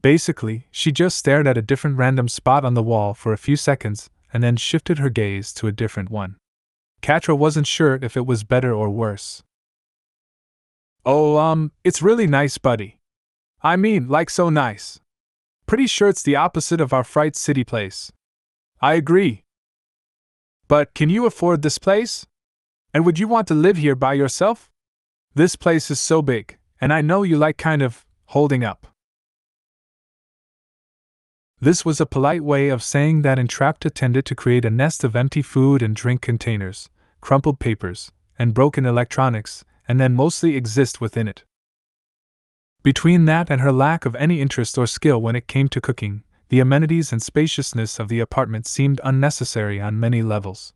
[0.03, 3.57] Basically, she just stared at a different random spot on the wall for a few
[3.57, 6.37] seconds and then shifted her gaze to a different one.
[7.07, 9.45] Catra wasn't sure if it was better or worse.
[11.05, 12.99] Oh, um, it's really nice, buddy.
[13.63, 14.99] I mean, like so nice.
[15.67, 18.11] Pretty sure it's the opposite of our Fright City place.
[18.83, 19.45] I agree.
[20.67, 22.27] But can you afford this place?
[22.93, 24.69] And would you want to live here by yourself?
[25.33, 28.05] This place is so big, and I know you like kind of
[28.35, 28.89] holding up.
[31.61, 35.15] This was a polite way of saying that Entrapta tended to create a nest of
[35.15, 36.91] empty food and drink containers,
[37.21, 41.45] crumpled papers, and broken electronics, and then mostly exist within it.
[42.83, 46.23] Between that and her lack of any interest or skill when it came to cooking,
[46.49, 50.73] the amenities and spaciousness of the apartment seemed unnecessary on many levels.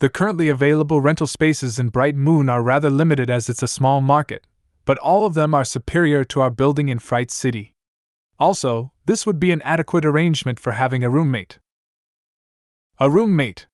[0.00, 4.00] The currently available rental spaces in Bright Moon are rather limited as it's a small
[4.00, 4.44] market,
[4.84, 7.74] but all of them are superior to our building in Fright City.
[8.40, 11.60] Also, this would be an adequate arrangement for having a roommate.
[12.98, 13.68] A roommate!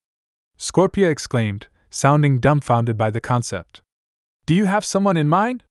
[0.58, 3.80] Scorpia exclaimed, sounding dumbfounded by the concept.
[4.46, 5.64] Do you have someone in mind?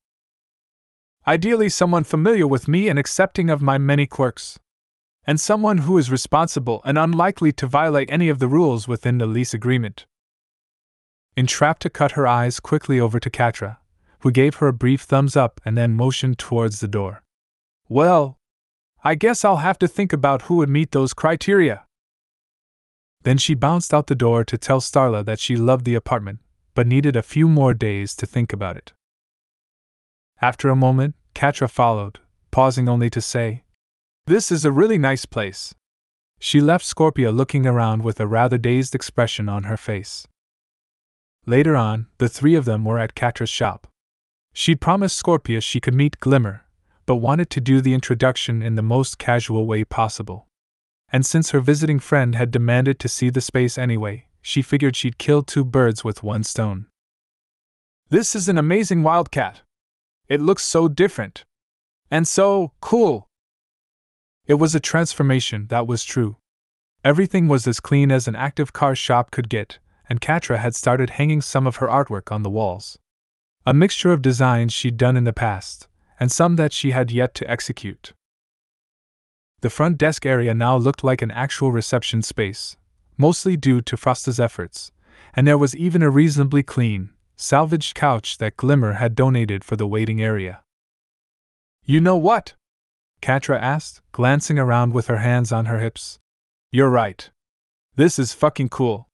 [1.27, 4.57] Ideally, someone familiar with me and accepting of my many quirks
[5.27, 9.25] and someone who is responsible and unlikely to violate any of the rules within the
[9.25, 10.05] lease agreement.
[11.35, 13.77] Entrapta cut her eyes quickly over to Catra,
[14.19, 17.23] who gave her a brief thumbs up and then motioned towards the door.
[17.89, 18.39] Well,
[19.03, 21.83] I guess I'll have to think about who would meet those criteria.
[23.24, 26.39] Then she bounced out the door to tell Starla that she loved the apartment,
[26.74, 28.93] but needed a few more days to think about it.
[30.41, 32.20] After a moment, Catra followed,
[32.51, 33.63] pausing only to say,
[34.28, 35.74] this is a really nice place.
[36.39, 40.28] She left Scorpia looking around with a rather dazed expression on her face.
[41.45, 43.88] Later on, the three of them were at Catra's shop.
[44.53, 46.65] She'd promised Scorpia she could meet Glimmer,
[47.05, 50.46] but wanted to do the introduction in the most casual way possible.
[51.10, 55.18] And since her visiting friend had demanded to see the space anyway, she figured she'd
[55.18, 56.88] kill two birds with one stone.
[58.10, 59.62] This is an amazing wildcat.
[60.28, 61.45] It looks so different.
[62.10, 63.28] And so cool.
[64.45, 66.38] It was a transformation that was true.
[67.03, 69.80] Everything was as clean as an active car shop could get,
[70.10, 72.97] and Catra had started hanging some of her artwork on the walls.
[73.66, 75.88] A mixture of designs she'd done in the past,
[76.20, 78.14] and some that she had yet to execute.
[79.62, 82.78] The front desk area now looked like an actual reception space,
[83.18, 84.91] mostly due to Frosta's efforts,
[85.34, 89.88] and there was even a reasonably clean, salvaged couch that Glimmer had donated for the
[89.88, 90.62] waiting area.
[91.84, 92.53] You know what?
[93.22, 96.20] Catra asked, glancing around with her hands on her hips.
[96.72, 97.30] You're right.
[97.95, 99.10] This is fucking cool.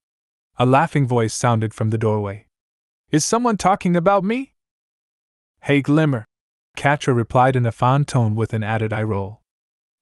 [0.58, 2.48] A laughing voice sounded from the doorway.
[3.12, 4.54] Is someone talking about me?
[5.62, 6.26] Hey, Glimmer.
[6.76, 9.43] Catra replied in a fond tone with an added eye roll.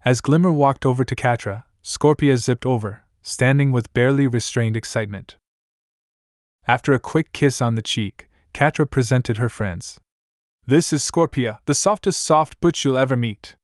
[0.04, 5.38] As Glimmer walked over to Catra, Scorpia zipped over, standing with barely restrained excitement.
[6.68, 10.00] After a quick kiss on the cheek, Catra presented her friends.
[10.66, 13.56] This is Scorpia, the softest soft butch you'll ever meet.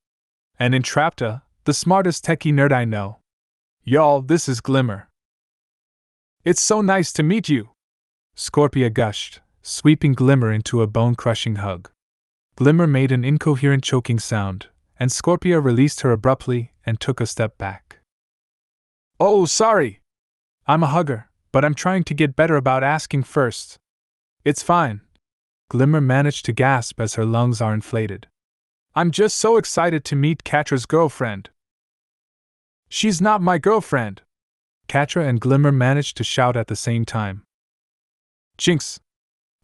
[0.60, 3.18] And Entrapta, the smartest techie nerd I know.
[3.84, 5.10] Y'all, this is Glimmer.
[6.46, 7.72] It's so nice to meet you!
[8.36, 11.90] Scorpia gushed, sweeping Glimmer into a bone crushing hug.
[12.56, 14.68] Glimmer made an incoherent choking sound,
[15.00, 18.00] and Scorpia released her abruptly and took a step back.
[19.20, 20.02] Oh, sorry!
[20.68, 23.78] I'm a hugger, but I'm trying to get better about asking first.
[24.44, 25.02] It's fine.
[25.70, 28.28] Glimmer managed to gasp as her lungs are inflated.
[28.96, 31.50] I'm just so excited to meet Catra's girlfriend.
[32.90, 34.22] She's not my girlfriend.
[34.88, 37.44] Catra and Glimmer managed to shout at the same time.
[38.58, 39.00] Jinx!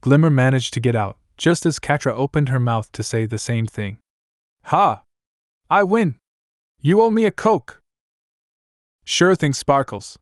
[0.01, 3.65] Glimmer managed to get out, just as Catra opened her mouth to say the same
[3.65, 3.99] thing.
[4.65, 5.01] Ha!
[5.73, 6.19] I win!
[6.81, 7.81] You owe me a Coke!
[9.03, 10.19] Sure thing, Sparkles.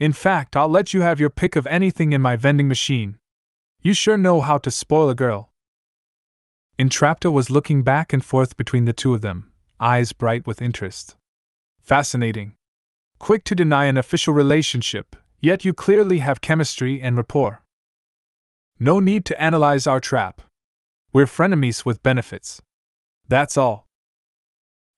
[0.00, 3.18] In fact, I'll let you have your pick of anything in my vending machine.
[3.82, 5.50] You sure know how to spoil a girl.
[6.78, 11.16] Entrapta was looking back and forth between the two of them, eyes bright with interest.
[11.82, 12.54] Fascinating.
[13.18, 17.62] Quick to deny an official relationship, yet you clearly have chemistry and rapport.
[18.80, 20.40] No need to analyze our trap.
[21.12, 22.62] We're frenemies with benefits.
[23.28, 23.87] That's all.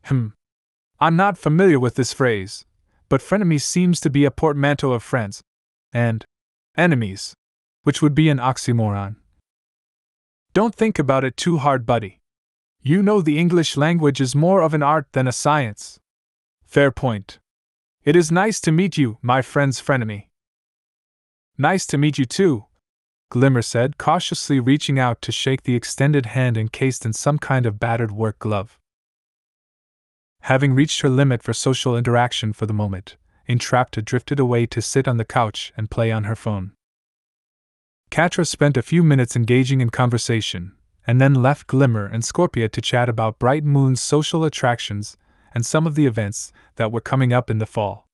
[0.05, 0.29] Hmm.
[0.99, 2.65] I'm not familiar with this phrase,
[3.09, 5.43] but frenemies seems to be a portmanteau of friends
[5.93, 6.25] and
[6.77, 7.35] enemies,
[7.83, 9.17] which would be an oxymoron.
[10.53, 12.21] Don't think about it too hard, buddy.
[12.83, 16.01] You know the English language is more of an art than a science.
[16.65, 17.39] Fair point.
[18.05, 20.29] It is nice to meet you, my friend's frenemy.
[21.59, 22.65] Nice to meet you too,
[23.31, 27.79] Glimmer said, cautiously reaching out to shake the extended hand encased in some kind of
[27.79, 28.80] battered work glove.
[30.43, 33.17] Having reached her limit for social interaction for the moment,
[33.49, 36.73] Entrapta drifted away to sit on the couch and play on her phone.
[38.11, 40.73] Catra spent a few minutes engaging in conversation,
[41.07, 45.17] and then left Glimmer and Scorpia to chat about Bright Moon's social attractions
[45.55, 48.07] and some of the events that were coming up in the fall.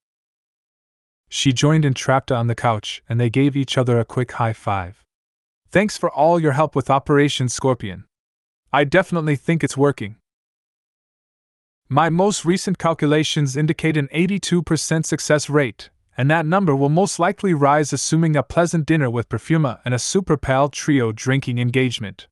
[1.28, 5.02] She joined Entrapta on the couch, and they gave each other a quick high five.
[5.70, 8.04] Thanks for all your help with Operation Scorpion.
[8.72, 10.16] I definitely think it's working.
[11.88, 17.54] My most recent calculations indicate an 82% success rate, and that number will most likely
[17.54, 22.26] rise assuming a pleasant dinner with Perfuma and a Super Pal trio drinking engagement.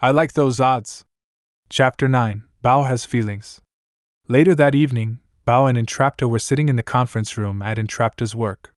[0.00, 1.04] I like those odds.
[1.68, 3.60] Chapter 9 Bow has feelings.
[4.28, 8.72] Later that evening, Bow and Entrapta were sitting in the conference room at Entrapta's work.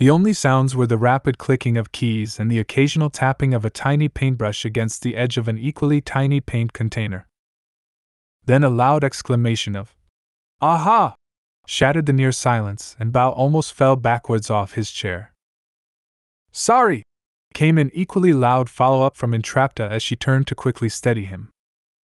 [0.00, 3.70] The only sounds were the rapid clicking of keys and the occasional tapping of a
[3.70, 7.28] tiny paintbrush against the edge of an equally tiny paint container.
[8.46, 9.94] Then a loud exclamation of,
[10.62, 11.16] Aha!
[11.66, 15.34] shattered the near silence, and Bow almost fell backwards off his chair.
[16.50, 17.04] Sorry!
[17.52, 21.50] came an equally loud follow up from Entrapta as she turned to quickly steady him.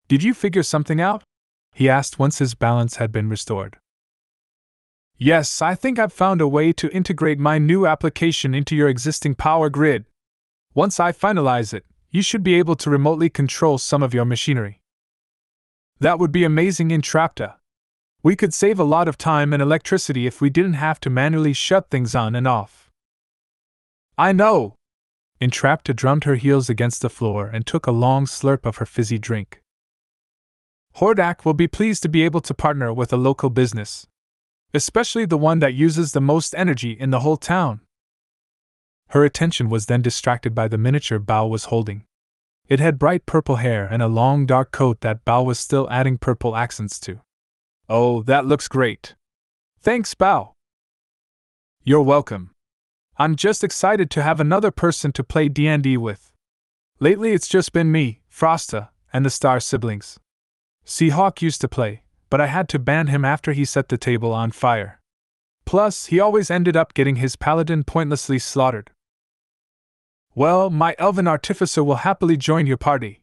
[0.10, 1.24] Did you figure something out?
[1.74, 3.78] he asked once his balance had been restored.
[5.18, 9.36] Yes, I think I've found a way to integrate my new application into your existing
[9.36, 10.06] power grid.
[10.74, 14.82] Once I finalize it, you should be able to remotely control some of your machinery.
[16.00, 17.56] That would be amazing in Entrapta.
[18.24, 21.54] We could save a lot of time and electricity if we didn't have to manually
[21.54, 22.92] shut things on and off.
[24.18, 24.76] I know!
[25.40, 29.20] Entrapta drummed her heels against the floor and took a long slurp of her fizzy
[29.20, 29.62] drink.
[30.98, 34.08] Hordak will be pleased to be able to partner with a local business,
[34.76, 37.82] especially the one that uses the most energy in the whole town.
[39.10, 42.06] Her attention was then distracted by the miniature Bow was holding.
[42.68, 46.18] It had bright purple hair and a long dark coat that Bow was still adding
[46.18, 47.22] purple accents to.
[47.88, 49.14] Oh, that looks great.
[49.80, 50.56] Thanks, Bow.
[51.84, 52.56] You're welcome.
[53.18, 56.32] I'm just excited to have another person to play D&D with.
[57.00, 60.20] Lately it's just been me, Frosta, and the Star siblings.
[60.86, 64.34] Seahawk used to play, but I had to ban him after he set the table
[64.34, 65.00] on fire.
[65.66, 68.92] Plus, he always ended up getting his paladin pointlessly slaughtered.
[70.36, 73.22] Well, my elven artificer will happily join your party.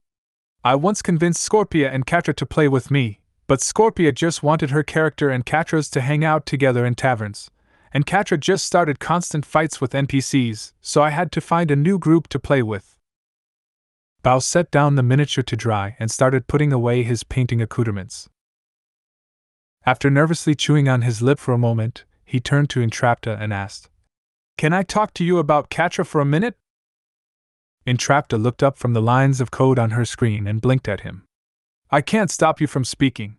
[0.64, 4.82] I once convinced Scorpia and Catra to play with me, but Scorpia just wanted her
[4.82, 7.50] character and Catra's to hang out together in taverns,
[7.92, 11.98] and Catra just started constant fights with NPCs, so I had to find a new
[11.98, 12.96] group to play with.
[14.22, 18.28] Bow set down the miniature to dry and started putting away his painting accoutrements.
[19.84, 23.90] After nervously chewing on his lip for a moment, he turned to Entrapta and asked,
[24.56, 26.56] Can I talk to you about Catra for a minute?
[27.84, 31.24] Entrapta looked up from the lines of code on her screen and blinked at him.
[31.90, 33.38] I can't stop you from speaking.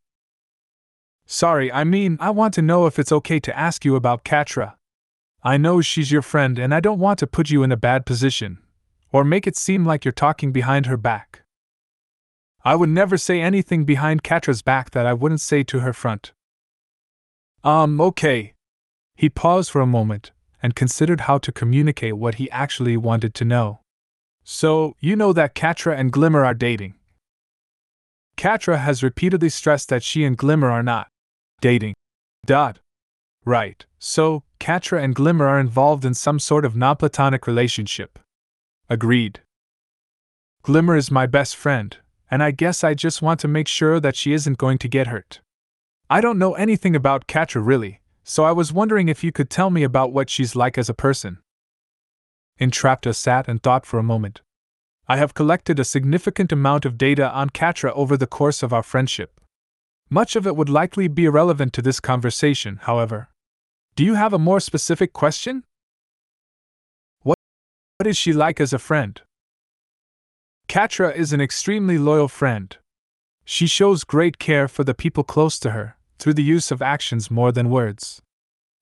[1.26, 4.74] Sorry, I mean, I want to know if it's okay to ask you about Catra.
[5.44, 8.06] I know she's your friend and I don't want to put you in a bad
[8.06, 8.60] position,
[9.14, 11.43] or make it seem like you're talking behind her back.
[12.66, 16.32] I would never say anything behind Catra's back that I wouldn't say to her front.
[17.64, 18.54] Um, okay.
[19.16, 23.46] He paused for a moment and considered how to communicate what he actually wanted to
[23.46, 23.82] know.
[24.46, 26.96] So, you know that Catra and Glimmer are dating.
[28.38, 31.08] Catra has repeatedly stressed that she and Glimmer are not
[31.62, 31.96] dating.
[32.46, 32.80] Dot.
[33.46, 38.20] Right, so, Catra and Glimmer are involved in some sort of non platonic relationship.
[38.90, 39.42] Agreed.
[40.62, 41.98] Glimmer is my best friend,
[42.34, 45.06] and I guess I just want to make sure that she isn't going to get
[45.06, 45.42] hurt.
[46.10, 49.70] I don't know anything about Catra really, so I was wondering if you could tell
[49.70, 51.38] me about what she's like as a person.
[52.60, 54.42] Entrapta sat and thought for a moment.
[55.08, 58.82] I have collected a significant amount of data on Catra over the course of our
[58.82, 59.40] friendship.
[60.10, 63.30] Much of it would likely be irrelevant to this conversation, however.
[63.96, 65.66] Do you have a more specific question?
[67.22, 67.38] What,
[68.00, 69.22] what is she like as a friend?
[70.74, 72.76] Catra is an extremely loyal friend.
[73.46, 77.30] She shows great care for the people close to her, through the use of actions
[77.30, 78.24] more than words.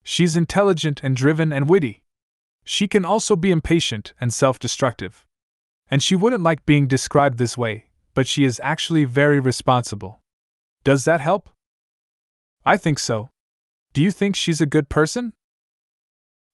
[0.02, 2.02] She's intelligent and driven and witty.
[2.64, 5.26] She can also be impatient and self destructive.
[5.90, 10.22] And she wouldn't like being described this way, but she is actually very responsible.
[10.86, 11.50] Does that help?
[12.66, 13.32] I think so.
[13.92, 15.34] Do you think she's a good person?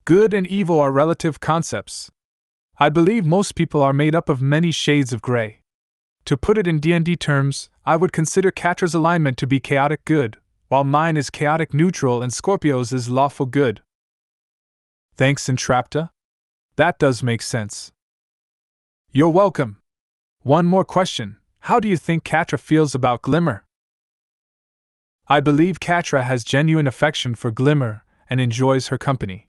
[0.04, 2.10] Good and evil are relative concepts.
[2.80, 5.62] I believe most people are made up of many shades of gray.
[6.26, 10.38] To put it in D&D terms, I would consider Catra's alignment to be chaotic good,
[10.68, 13.82] while mine is chaotic neutral and Scorpia's is lawful good.
[15.16, 16.12] Thanks, Entrapta.
[16.76, 17.92] That does make sense.
[19.12, 19.78] You're welcome.
[20.44, 23.66] One more question How do you think Catra feels about Glimmer?
[25.28, 29.48] I believe Catra has genuine affection for Glimmer and enjoys her company.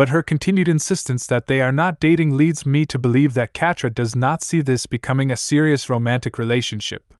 [0.00, 3.94] But her continued insistence that they are not dating leads me to believe that Catra
[3.94, 7.12] does not see this becoming a serious romantic relationship.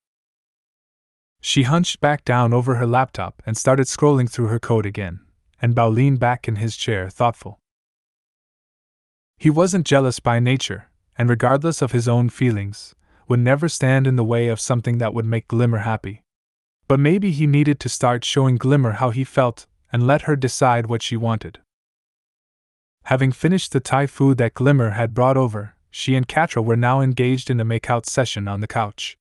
[1.43, 5.20] She hunched back down over her laptop and started scrolling through her code again,
[5.61, 7.59] and Bow leaned back in his chair, thoughtful.
[9.37, 12.95] He wasn't jealous by nature, and regardless of his own feelings,
[13.29, 16.22] would never stand in the way of something that would make Glimmer happy.
[16.88, 20.87] But maybe he needed to start showing Glimmer how he felt and let her decide
[20.87, 21.59] what she wanted.
[23.05, 27.01] Having finished the Thai food that Glimmer had brought over, she and Catra were now
[27.01, 29.17] engaged in a make-out session on the couch.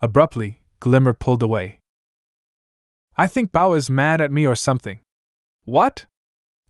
[0.00, 1.80] Abruptly, Glimmer pulled away.
[3.16, 5.00] I think Bow is mad at me or something.
[5.64, 6.06] What?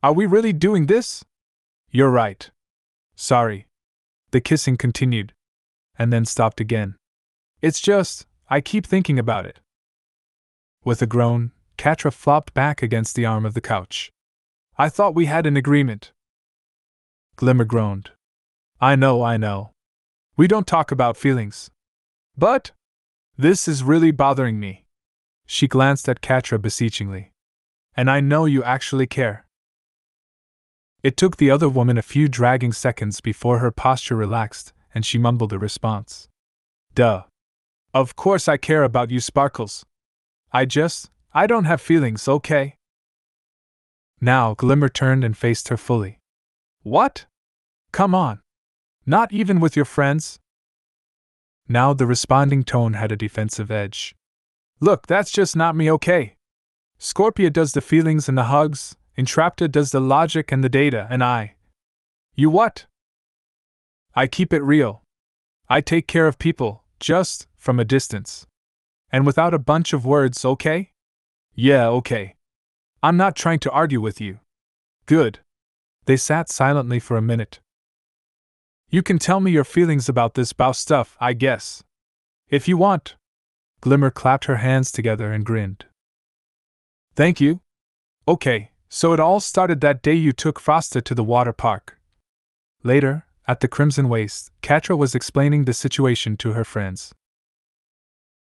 [0.03, 1.25] Are we really doing this?
[1.91, 2.51] You're right.
[3.15, 3.67] Sorry.
[4.31, 5.35] The kissing continued.
[5.99, 6.97] And then stopped again.
[7.61, 9.61] It's just, I keep thinking about it.
[10.85, 14.11] With a groan, Catra flopped back against the arm of the couch.
[14.77, 16.13] I thought we had an agreement.
[17.39, 18.11] Glimmer groaned.
[18.81, 19.71] I know, I know.
[20.37, 21.71] We don't talk about feelings.
[22.37, 22.73] But.
[23.37, 24.87] This is really bothering me.
[25.47, 27.31] She glanced at Catra beseechingly.
[27.97, 29.47] And I know you actually care.
[31.05, 35.17] It took the other woman a few dragging seconds before her posture relaxed, and she
[35.17, 36.29] mumbled a response.
[36.97, 37.23] Duh.
[37.95, 39.87] Of course I care about you, Sparkles.
[40.53, 42.75] I just, I don't have feelings, okay?
[44.21, 46.19] Now Glimmer turned and faced her fully.
[46.89, 47.27] What?
[47.93, 48.41] Come on.
[49.05, 50.39] Not even with your friends?
[51.69, 54.15] Now the responding tone had a defensive edge.
[54.81, 56.37] Look, that's just not me, okay?
[56.99, 61.23] Scorpia does the feelings and the hugs, Entrapta does the logic and the data, and
[61.23, 61.57] I.
[62.35, 62.87] You what?
[64.15, 65.03] I keep it real.
[65.69, 68.47] I take care of people, just from a distance.
[69.13, 70.93] And without a bunch of words, okay?
[71.55, 72.37] Yeah, okay.
[73.03, 74.41] I'm not trying to argue with you.
[75.05, 75.41] Good.
[76.09, 77.61] They sat silently for a minute.
[78.89, 81.85] You can tell me your feelings about this Bow stuff, I guess.
[82.49, 83.17] If you want.
[83.83, 85.85] Glimmer clapped her hands together and grinned.
[87.15, 87.61] Thank you.
[88.27, 91.99] Okay, so it all started that day you took Frosta to the water park.
[92.83, 97.15] Later, at the Crimson Waste, Catra was explaining the situation to her friends.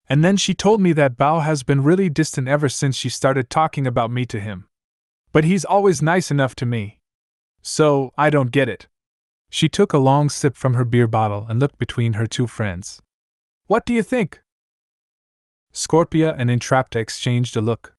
[0.09, 3.49] And then she told me that Bow has been really distant ever since she started
[3.49, 4.67] talking about me to him.
[5.31, 6.99] But he's always nice enough to me.
[7.67, 8.85] So, I don't get it.
[9.49, 13.01] She took a long sip from her beer bottle and looked between her two friends.
[13.65, 14.39] What do you think?
[15.73, 17.95] Scorpia and Entrapta exchanged a look.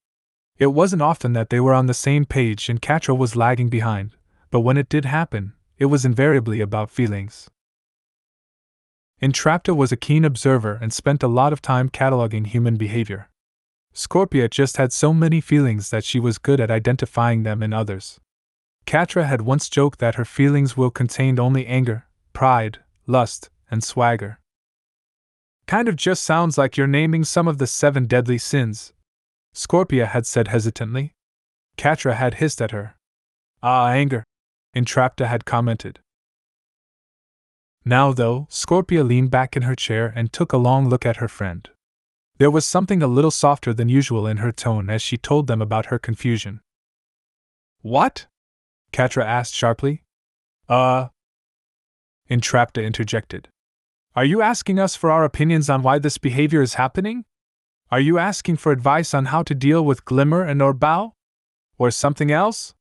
[0.56, 4.12] It wasn't often that they were on the same page and Catra was lagging behind,
[4.52, 7.50] but when it did happen, it was invariably about feelings.
[9.20, 13.30] Entrapta was a keen observer and spent a lot of time cataloging human behavior.
[13.92, 18.20] Scorpia just had so many feelings that she was good at identifying them in others.
[18.86, 24.38] Catra had once joked that her feelings will contained only anger, pride, lust, and swagger.
[25.66, 28.92] Kind of just sounds like you're naming some of the seven deadly sins,
[29.56, 31.14] Scorpia had said hesitantly.
[31.78, 32.94] Catra had hissed at her.
[33.62, 34.22] Ah, anger,
[34.74, 35.98] Entrapta had commented.
[37.84, 41.28] Now, though, Scorpia leaned back in her chair and took a long look at her
[41.28, 41.68] friend.
[42.36, 45.62] There was something a little softer than usual in her tone as she told them
[45.62, 46.60] about her confusion.
[47.80, 48.26] What?
[48.96, 50.04] Catra asked sharply.
[50.70, 51.08] Uh.
[52.30, 53.48] Entrapta interjected.
[54.14, 57.26] Are you asking us for our opinions on why this behavior is happening?
[57.90, 61.12] Are you asking for advice on how to deal with Glimmer and or Bow?
[61.76, 62.74] Or something else?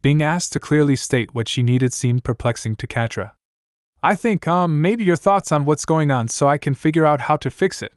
[0.00, 3.32] Being asked to clearly state what she needed seemed perplexing to Catra.
[4.00, 7.22] I think, um, maybe your thoughts on what's going on so I can figure out
[7.22, 7.94] how to fix it.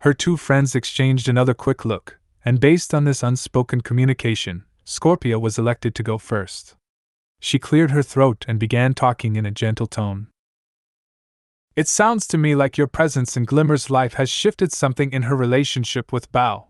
[0.00, 5.58] Her two friends exchanged another quick look, and based on this unspoken communication, Scorpia was
[5.58, 6.76] elected to go first.
[7.40, 10.28] She cleared her throat and began talking in a gentle tone.
[11.76, 15.34] It sounds to me like your presence in Glimmer's life has shifted something in her
[15.34, 16.68] relationship with Bow.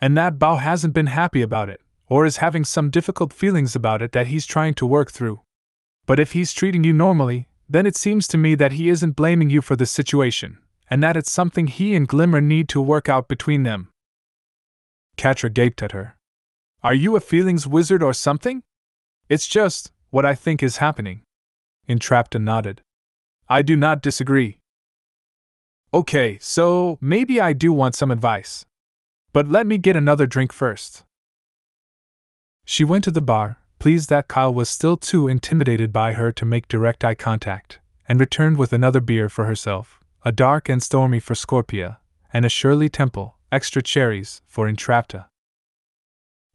[0.00, 4.00] And that Bow hasn't been happy about it, or is having some difficult feelings about
[4.00, 5.42] it that he's trying to work through.
[6.06, 9.50] But if he's treating you normally, then it seems to me that he isn't blaming
[9.50, 10.58] you for the situation,
[10.88, 13.90] and that it's something he and Glimmer need to work out between them.
[15.16, 16.16] Catra gaped at her.
[16.82, 18.62] Are you a feelings wizard or something?
[19.28, 21.22] It's just what I think is happening.
[21.88, 22.80] Entrapta nodded.
[23.50, 24.60] I do not disagree.
[25.92, 28.64] Okay, so maybe I do want some advice.
[29.32, 31.04] But let me get another drink first.
[32.64, 36.44] She went to the bar, pleased that Kyle was still too intimidated by her to
[36.44, 37.78] make direct eye contact,
[38.08, 41.98] and returned with another beer for herself, a dark and stormy for Scorpia,
[42.32, 45.29] and a Shirley Temple, extra cherries, for Entrapta.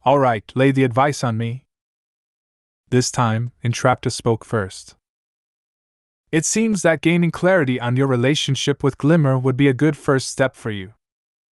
[0.06, 1.64] All right, lay the advice on me.
[2.90, 4.94] This time, Entrapta spoke first.
[6.30, 10.28] It seems that gaining clarity on your relationship with Glimmer would be a good first
[10.28, 10.92] step for you.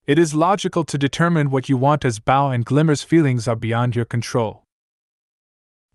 [0.06, 3.96] It is logical to determine what you want as Bow and Glimmer's feelings are beyond
[3.96, 4.62] your control.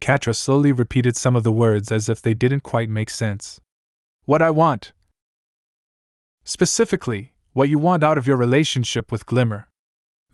[0.01, 3.60] Catra slowly repeated some of the words as if they didn't quite make sense.
[4.24, 4.90] What I want.
[6.43, 9.68] Specifically, what you want out of your relationship with Glimmer.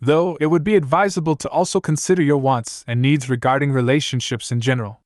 [0.01, 4.61] Though it would be advisable to also consider your wants and needs regarding relationships in
[4.61, 5.01] general.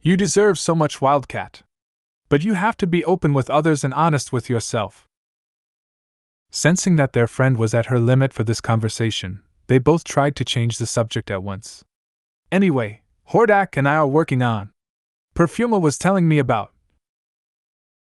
[0.00, 1.62] You deserve so much, Wildcat.
[2.28, 5.06] But you have to be open with others and honest with yourself.
[6.50, 10.44] Sensing that their friend was at her limit for this conversation, they both tried to
[10.44, 11.84] change the subject at once.
[12.50, 14.72] Anyway, Hordak and I are working on.
[15.34, 16.72] Perfuma was telling me about.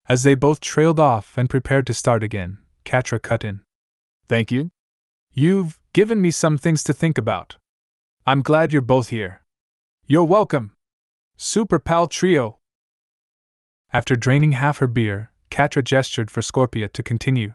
[0.07, 3.61] As they both trailed off and prepared to start again, Catra cut in.
[4.27, 4.71] Thank you.
[5.33, 7.55] You've given me some things to think about.
[8.27, 9.43] I'm glad you're both here.
[10.05, 10.73] You're welcome.
[11.37, 12.59] Super Pal Trio.
[13.93, 17.53] After draining half her beer, Catra gestured for Scorpia to continue.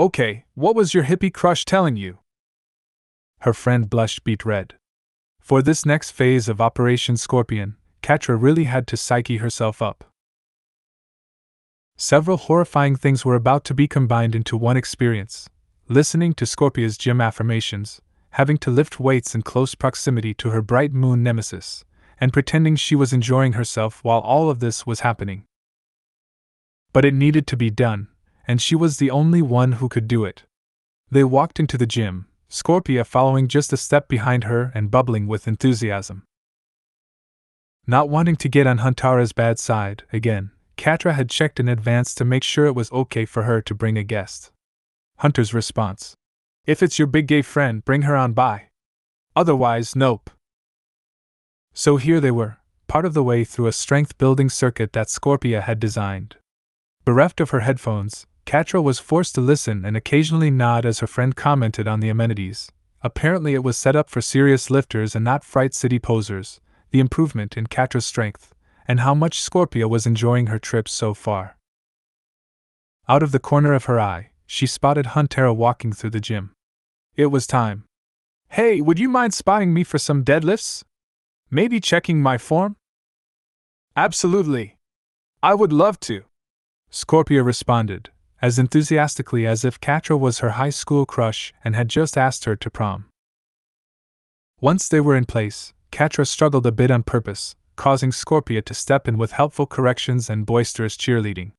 [0.00, 2.18] Okay, what was your hippie crush telling you?
[3.42, 4.74] Her friend blushed beet red.
[5.38, 10.10] For this next phase of Operation Scorpion, Catra really had to psyche herself up.
[11.96, 15.48] Several horrifying things were about to be combined into one experience
[15.88, 18.00] listening to Scorpia's gym affirmations,
[18.30, 21.84] having to lift weights in close proximity to her bright moon nemesis,
[22.20, 25.44] and pretending she was enjoying herself while all of this was happening.
[26.92, 28.08] But it needed to be done,
[28.48, 30.44] and she was the only one who could do it.
[31.10, 35.46] They walked into the gym, Scorpia following just a step behind her and bubbling with
[35.46, 36.24] enthusiasm.
[37.86, 42.24] Not wanting to get on Huntara's bad side again, Catra had checked in advance to
[42.24, 44.50] make sure it was okay for her to bring a guest.
[45.18, 46.14] Hunter's response
[46.66, 48.68] If it's your big gay friend, bring her on by.
[49.34, 50.30] Otherwise, nope.
[51.72, 55.62] So here they were, part of the way through a strength building circuit that Scorpia
[55.62, 56.36] had designed.
[57.04, 61.34] Bereft of her headphones, Catra was forced to listen and occasionally nod as her friend
[61.34, 62.70] commented on the amenities.
[63.02, 66.60] Apparently, it was set up for serious lifters and not Fright City posers,
[66.90, 68.54] the improvement in Catra's strength,
[68.86, 71.56] and how much Scorpia was enjoying her trip so far.
[73.08, 76.52] Out of the corner of her eye, she spotted Huntara walking through the gym.
[77.16, 77.84] It was time.
[78.50, 80.84] Hey, would you mind spotting me for some deadlifts?
[81.50, 82.76] Maybe checking my form?
[83.96, 84.76] Absolutely.
[85.42, 86.24] I would love to.
[86.90, 88.10] Scorpia responded,
[88.40, 92.56] as enthusiastically as if Catra was her high school crush and had just asked her
[92.56, 93.06] to prom.
[94.60, 99.06] Once they were in place, Catra struggled a bit on purpose, causing Scorpia to step
[99.08, 101.52] in with helpful corrections and boisterous cheerleading.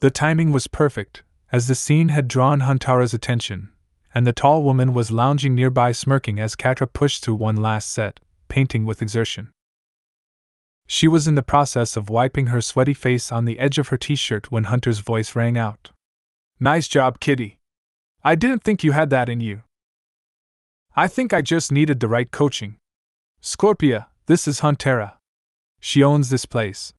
[0.00, 1.22] The timing was perfect,
[1.52, 3.70] as the scene had drawn Huntara's attention,
[4.14, 8.20] and the tall woman was lounging nearby smirking as Catra pushed through one last set,
[8.48, 9.50] painting with exertion.
[10.86, 13.96] She was in the process of wiping her sweaty face on the edge of her
[13.96, 15.90] t shirt when Hunter's voice rang out.
[16.60, 17.58] Nice job, Kitty.
[18.22, 19.62] I didn't think you had that in you.
[20.96, 22.76] I think I just needed the right coaching.
[23.42, 25.14] Scorpia, this is Huntara.
[25.80, 26.92] She owns this place.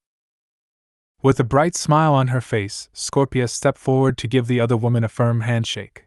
[1.26, 5.04] With a bright smile on her face, Scorpia stepped forward to give the other woman
[5.04, 6.06] a firm handshake.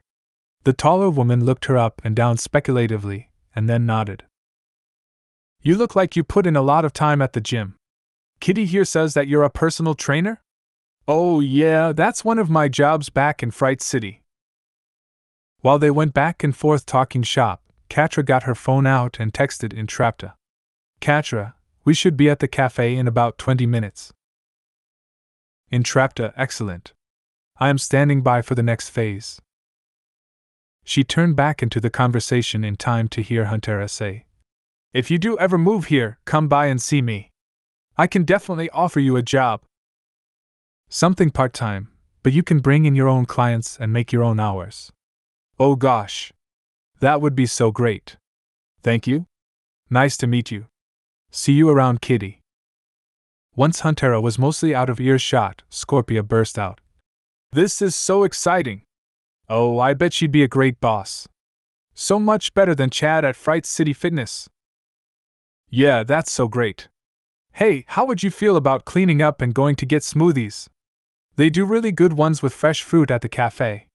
[0.62, 4.22] The taller woman looked her up and down speculatively, and then nodded.
[5.60, 7.74] You look like you put in a lot of time at the gym.
[8.38, 10.40] Kitty here says that you're a personal trainer?
[11.08, 14.22] Oh, yeah, that's one of my jobs back in Fright City.
[15.62, 19.76] While they went back and forth talking shop, Catra got her phone out and texted
[19.76, 20.34] Entrapta.
[21.00, 21.54] Catra,
[21.84, 24.12] we should be at the cafe in about 20 minutes.
[25.72, 26.92] Entrapta, excellent.
[27.58, 29.40] I am standing by for the next phase.
[30.84, 34.24] She turned back into the conversation in time to hear Huntara say,
[34.94, 37.30] if you do ever move here, come by and see me.
[37.98, 39.60] I can definitely offer you a job.
[40.88, 41.88] Something part time,
[42.22, 44.90] but you can bring in your own clients and make your own hours.
[45.58, 46.32] Oh gosh.
[47.00, 48.16] That would be so great.
[48.82, 49.26] Thank you.
[49.90, 50.66] Nice to meet you.
[51.30, 52.40] See you around, Kitty.
[53.58, 56.80] Once Huntara was mostly out of earshot, Scorpia burst out.
[57.50, 58.82] This is so exciting!
[59.48, 61.26] Oh, I bet she'd be a great boss.
[61.92, 64.48] So much better than Chad at Fright City Fitness.
[65.68, 66.86] Yeah, that's so great.
[67.54, 70.68] Hey, how would you feel about cleaning up and going to get smoothies?
[71.34, 73.88] They do really good ones with fresh fruit at the cafe.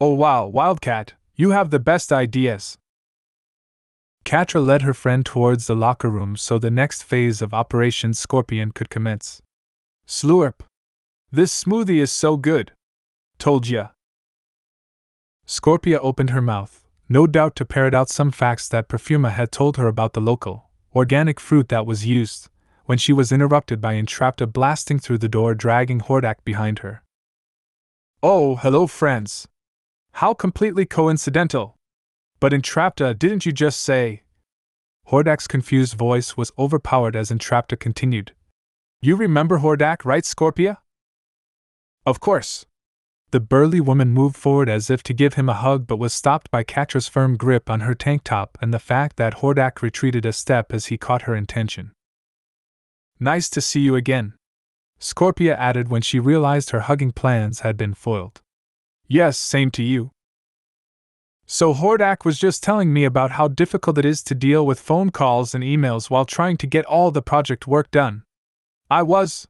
[0.00, 2.78] Oh wow, Wildcat, you have the best ideas.
[4.24, 8.72] Catra led her friend towards the locker room so the next phase of Operation Scorpion
[8.72, 9.42] could commence.
[10.06, 10.60] Slurp.
[11.30, 12.72] This smoothie is so good.
[13.38, 13.88] Told ya.
[15.46, 19.76] Scorpia opened her mouth, no doubt to parrot out some facts that Perfuma had told
[19.76, 22.48] her about the local, organic fruit that was used,
[22.86, 27.02] when she was interrupted by Entrapta blasting through the door dragging Hordak behind her.
[28.22, 29.48] Oh, hello, friends.
[30.12, 31.73] How completely coincidental.
[32.40, 34.22] But Entrapta, didn't you just say?
[35.08, 38.32] Hordak's confused voice was overpowered as Entrapta continued.
[39.00, 40.78] You remember Hordak, right, Scorpia?
[42.06, 42.66] Of course.
[43.30, 46.50] The burly woman moved forward as if to give him a hug but was stopped
[46.50, 50.32] by Catra's firm grip on her tank top and the fact that Hordak retreated a
[50.32, 51.92] step as he caught her intention.
[53.18, 54.34] Nice to see you again,
[55.00, 58.40] Scorpia added when she realized her hugging plans had been foiled.
[59.06, 60.12] Yes, same to you.
[61.46, 65.10] So Hordak was just telling me about how difficult it is to deal with phone
[65.10, 68.24] calls and emails while trying to get all the project work done.
[68.90, 69.46] I was.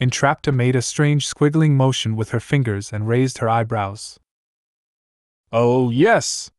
[0.00, 4.18] Entrapta made a strange squiggling motion with her fingers and raised her eyebrows.
[5.52, 6.50] Oh, yes!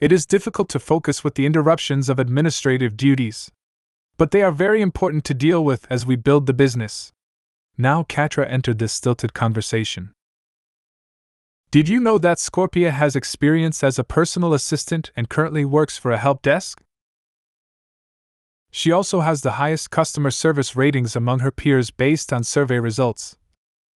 [0.00, 3.50] It is difficult to focus with the interruptions of administrative duties.
[4.16, 7.12] But they are very important to deal with as we build the business.
[7.78, 10.12] Now Catra entered this stilted conversation.
[11.72, 16.12] Did you know that Scorpia has experience as a personal assistant and currently works for
[16.12, 16.82] a help desk?
[18.70, 23.38] She also has the highest customer service ratings among her peers based on survey results.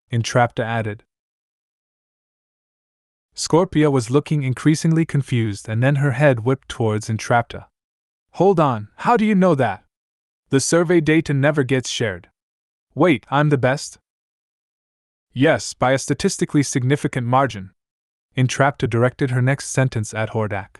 [0.10, 1.04] Entrapta added.
[3.36, 7.66] Scorpia was looking increasingly confused and then her head whipped towards Entrapta.
[8.36, 9.84] Hold on, how do you know that?
[10.48, 12.30] The survey data never gets shared.
[12.94, 14.00] Wait, I'm the best?
[15.38, 17.72] Yes, by a statistically significant margin.
[18.38, 20.78] Entrapta directed her next sentence at Hordak.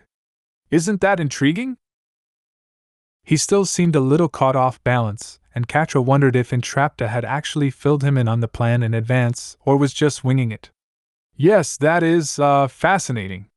[0.70, 1.76] Isn't that intriguing?
[3.22, 7.68] He still seemed a little caught off balance, and Catra wondered if Entrapta had actually
[7.68, 10.70] filled him in on the plan in advance or was just winging it.
[11.36, 13.50] Yes, that is, uh, fascinating.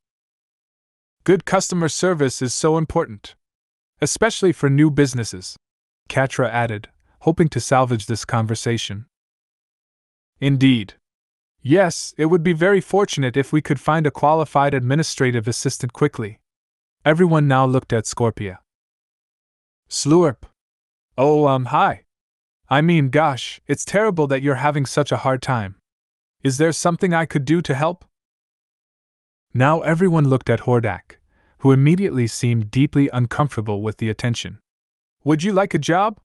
[1.23, 3.35] Good customer service is so important.
[4.01, 5.55] Especially for new businesses,
[6.09, 6.89] Catra added,
[7.21, 9.05] hoping to salvage this conversation.
[10.39, 10.93] Indeed.
[11.61, 16.39] Yes, it would be very fortunate if we could find a qualified administrative assistant quickly.
[17.03, 18.59] Everyone now looked at Scorpia.
[19.89, 20.43] Slurp.
[21.17, 22.05] Oh, um, hi.
[22.69, 25.75] I mean, gosh, it's terrible that you're having such a hard time.
[26.43, 28.05] Is there something I could do to help?
[29.53, 31.17] Now everyone looked at Hordak,
[31.59, 34.59] who immediately seemed deeply uncomfortable with the attention.
[35.23, 36.19] Would you like a job?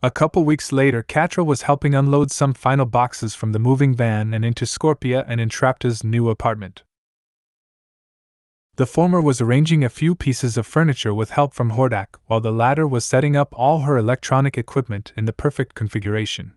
[0.00, 4.32] A couple weeks later, Catra was helping unload some final boxes from the moving van
[4.32, 6.84] and into Scorpia and Entrapta's new apartment.
[8.76, 12.52] The former was arranging a few pieces of furniture with help from Hordak, while the
[12.52, 16.54] latter was setting up all her electronic equipment in the perfect configuration.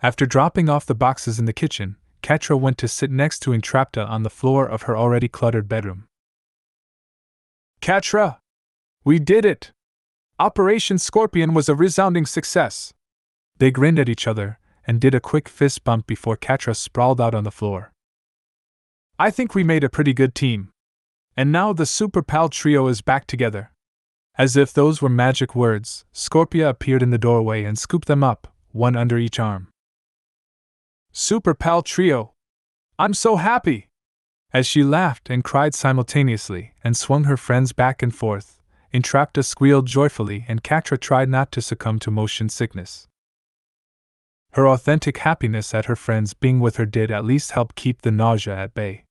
[0.00, 4.08] After dropping off the boxes in the kitchen, Catra went to sit next to Entrapta
[4.08, 6.06] on the floor of her already cluttered bedroom.
[7.80, 8.38] Catra!
[9.04, 9.72] We did it!
[10.38, 12.92] Operation Scorpion was a resounding success.
[13.56, 17.34] They grinned at each other and did a quick fist bump before Catra sprawled out
[17.34, 17.90] on the floor.
[19.18, 20.68] I think we made a pretty good team.
[21.38, 23.72] And now the Super Pal trio is back together.
[24.36, 28.52] As if those were magic words, Scorpia appeared in the doorway and scooped them up,
[28.72, 29.68] one under each arm.
[31.12, 32.34] Super Pal Trio!
[32.98, 33.88] I'm so happy!
[34.52, 38.55] As she laughed and cried simultaneously and swung her friends back and forth,
[38.96, 43.08] Entrapta squealed joyfully, and Catra tried not to succumb to motion sickness.
[44.52, 48.10] Her authentic happiness at her friends being with her did at least help keep the
[48.10, 49.04] nausea at bay.